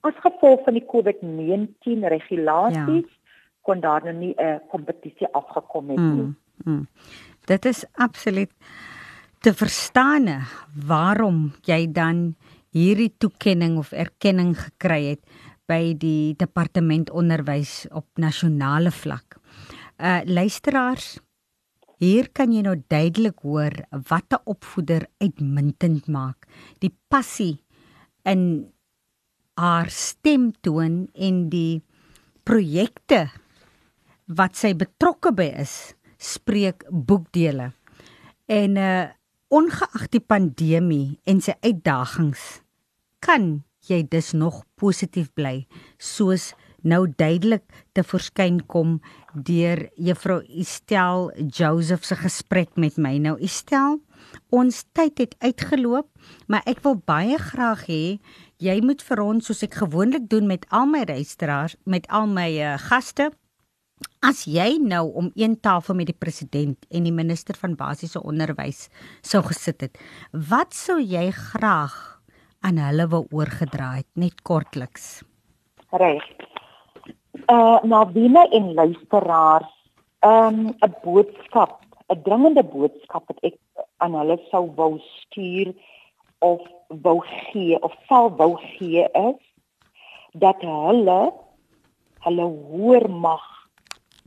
[0.00, 3.24] as gevolg van die COVID-19 regulasies ja.
[3.66, 6.22] Kon daar nou nie 'n kompetisie afgekom het nie.
[6.22, 6.36] Mm.
[6.64, 6.86] Mm.
[7.44, 8.52] Dit is absoluut
[9.40, 10.46] te verstaan
[10.86, 12.34] waarom jy dan
[12.70, 15.22] hierdie toekenning of erkenning gekry het
[15.66, 19.38] by die departement onderwys op nasionale vlak.
[19.98, 21.18] Uh luisteraars,
[21.98, 26.46] hier kan jy nou duidelik hoor wat 'n opvoeder uitmuntend maak.
[26.78, 27.62] Die passie
[28.24, 28.72] in
[29.54, 31.82] haar stemtoon en die
[32.44, 33.30] projekte
[34.26, 37.72] wat sy betrokke by is, spreek boekdele.
[38.46, 39.06] En uh
[39.46, 42.40] ongeag die pandemie en sy uitdagings,
[43.22, 45.68] kan jy dus nog positief bly,
[46.02, 46.48] soos
[46.82, 47.62] nou duidelik
[47.94, 48.96] te verskyn kom
[49.34, 53.16] deur juffrou Estel Joseph se gesprek met my.
[53.22, 54.00] Nou Estel,
[54.50, 56.10] ons tyd het uitgeloop,
[56.50, 58.02] maar ek wil baie graag hê
[58.62, 62.48] jy moet vir ons soos ek gewoonlik doen met al my luisteraars, met al my
[62.56, 63.30] uh, gaste,
[64.20, 68.88] As jy nou om een tafel met die president en die minister van basiese onderwys
[69.24, 69.96] sou gesit het,
[70.50, 71.94] wat sou jy graag
[72.66, 75.22] aan hulle wou oorgedra het net kortliks?
[75.96, 76.26] Reg.
[77.48, 79.72] Uh na binne en luisteraars,
[80.20, 81.80] um 'n boodskap,
[82.12, 83.56] 'n dringende boodskap wat ek
[84.04, 85.72] aan hulle sou wou stuur
[86.38, 89.40] of wou gee of sal wou gee is
[90.32, 91.32] dat hulle
[92.26, 93.55] hulle hoër mag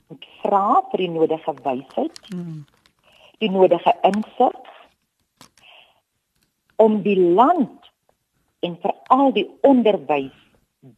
[0.10, 2.66] moet vra vir die nodige wysheid, Hmm.
[3.39, 4.57] die nodige insig
[6.80, 7.91] om die land
[8.60, 10.36] en veral die onderwys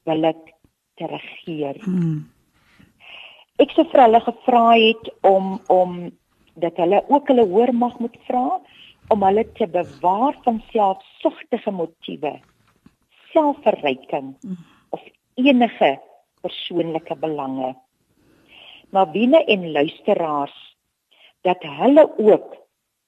[0.06, 0.54] billik
[1.00, 1.78] te regeer.
[1.86, 2.30] Mm.
[3.62, 5.98] Ek sou vir hulle gevra het om om
[6.62, 8.60] dat hulle ook hulle hoor mag moet vra
[9.14, 12.34] om hulle te bewaar van selfsugtige motiewe,
[13.34, 14.34] selfverryking
[14.90, 15.02] of
[15.36, 15.92] enige
[16.42, 17.74] persoonlike belange.
[18.92, 20.58] Maar binne en luisteraars
[21.48, 22.58] dat hulle ook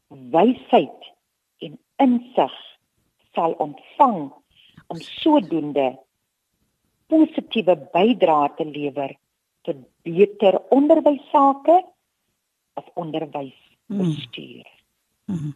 [0.08, 1.12] wysheid
[1.58, 2.54] en insig
[3.34, 4.32] sal ontvang
[4.88, 5.90] om sodoende
[7.12, 9.16] positiewe bydrae te lewer
[9.68, 11.76] tot beter onderwyssake
[12.74, 14.66] of onderwysbestuur.
[15.26, 15.36] Mm.
[15.36, 15.54] Mm.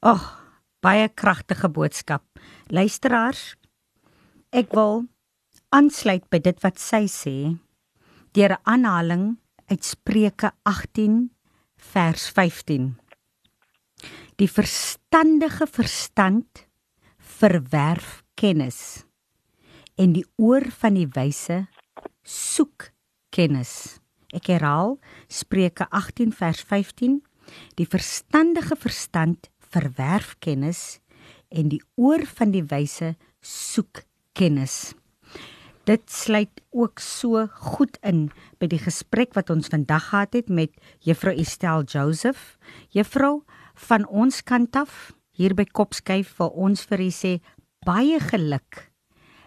[0.00, 0.26] Ag, oh,
[0.84, 2.24] baie kragtige boodskap.
[2.68, 3.54] Luisteraars,
[4.54, 5.06] ek wil
[5.74, 7.36] aansluit by dit wat sy sê
[8.36, 11.32] deur 'n aanhaling uit Spreuke 18
[11.76, 12.98] vers 15.
[14.36, 16.66] Die verstandige verstand
[17.16, 19.06] verwerf kennis
[19.94, 21.66] en die oor van die wyse
[22.22, 22.90] soek
[23.32, 24.00] kennis.
[24.36, 27.22] Ek herhaal Spreuke 18 vers 15.
[27.80, 31.00] Die verstandige verstand verwerf kennis
[31.48, 34.92] en die oor van die wyse soek kennis.
[35.86, 38.24] Dit sluit ook so goed in
[38.58, 40.72] by die gesprek wat ons vandag gehad het met
[41.06, 42.56] Juffrou Estelle Joseph.
[42.90, 43.44] Juffrou,
[43.86, 47.32] van ons kant af hier by Kopskyf vir ons vir u sê
[47.86, 48.82] baie geluk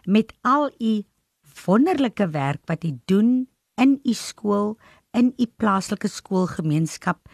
[0.07, 0.93] met al u
[1.65, 4.77] wonderlike werk wat u doen in u skool,
[5.11, 7.27] in u plaaslike skoolgemeenskap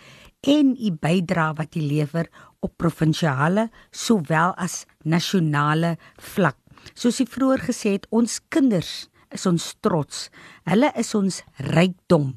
[0.49, 2.31] en u bydrae wat u lewer
[2.65, 6.64] op provinsiale sowel as nasionale vlak.
[6.93, 10.29] Soos u vroeër gesê het, ons kinders is ons trots.
[10.69, 11.41] Hulle is ons
[11.73, 12.35] rykdom.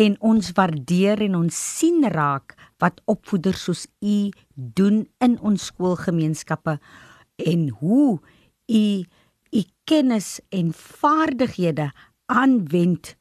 [0.00, 6.78] En ons waardeer en ons sien raak wat opvoeders soos u doen in ons skoolgemeenskappe
[7.46, 8.20] en hoe
[8.70, 8.84] u
[9.50, 11.88] u kennis en vaardighede
[12.30, 13.16] aanwend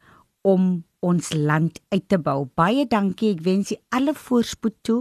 [0.46, 2.44] om ons land uit te bou.
[2.60, 3.32] Baie dankie.
[3.34, 5.00] Ek wens u alle voorspoed toe,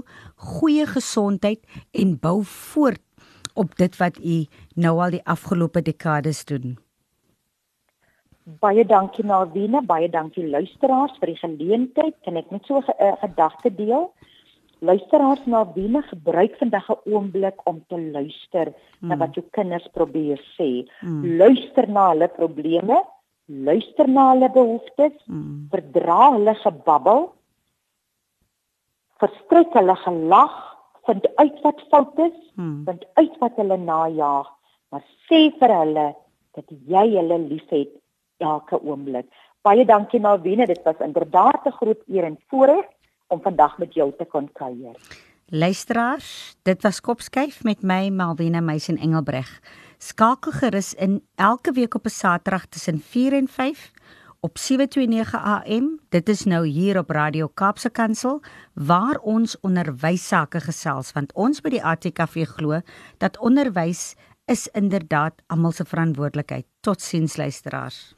[0.56, 1.60] goeie gesondheid
[1.92, 3.02] en bou voort
[3.58, 4.36] op dit wat u
[4.74, 6.76] nou al die afgelope dekades doen.
[8.62, 12.14] Baie dankie Nalwine, baie dankie luisteraars vir die geleentheid.
[12.24, 14.08] Kan ek net so 'n uh, gedagte deel?
[14.80, 19.08] Luisteraars Nalwine, gebruik vandag 'n oomblik om te luister mm.
[19.08, 19.18] na hmm.
[19.18, 20.86] wat jou kinders probeer sê.
[21.02, 21.36] Mm.
[21.36, 23.02] Luister na hulle probleme,
[23.46, 25.68] luister na hulle behoeftes, mm.
[25.70, 27.32] verdra hulle gebabbel,
[29.18, 30.56] verstrek hulle gelag
[31.08, 32.82] vind uit wat fout is, hmm.
[32.84, 34.48] vind uit wat hulle najag,
[34.92, 36.08] maar sê vir hulle
[36.58, 37.94] dat jy hulle liefhet
[38.44, 39.28] elke oomblik.
[39.66, 42.86] Baie dankie Malwena, dit was inderdaad 'n groot eer en voorreg
[43.28, 44.96] om vandag met jou te kon kuier.
[45.50, 49.60] Luisteraars, dit was Kopskyf met my Malwena Meisen Engelbreg.
[49.98, 53.92] Skakel gerus in elke week op 'n Saterdag tussen 4 en 5
[54.48, 56.00] op 729 AM.
[56.08, 58.40] Dit is nou hier op Radio Kaapse Kansel
[58.72, 62.80] waar ons onderwys sake gesels want ons by die ATKV glo
[63.20, 64.14] dat onderwys
[64.48, 66.64] is inderdaad almal se verantwoordelikheid.
[66.80, 68.17] Totsiens luisteraars.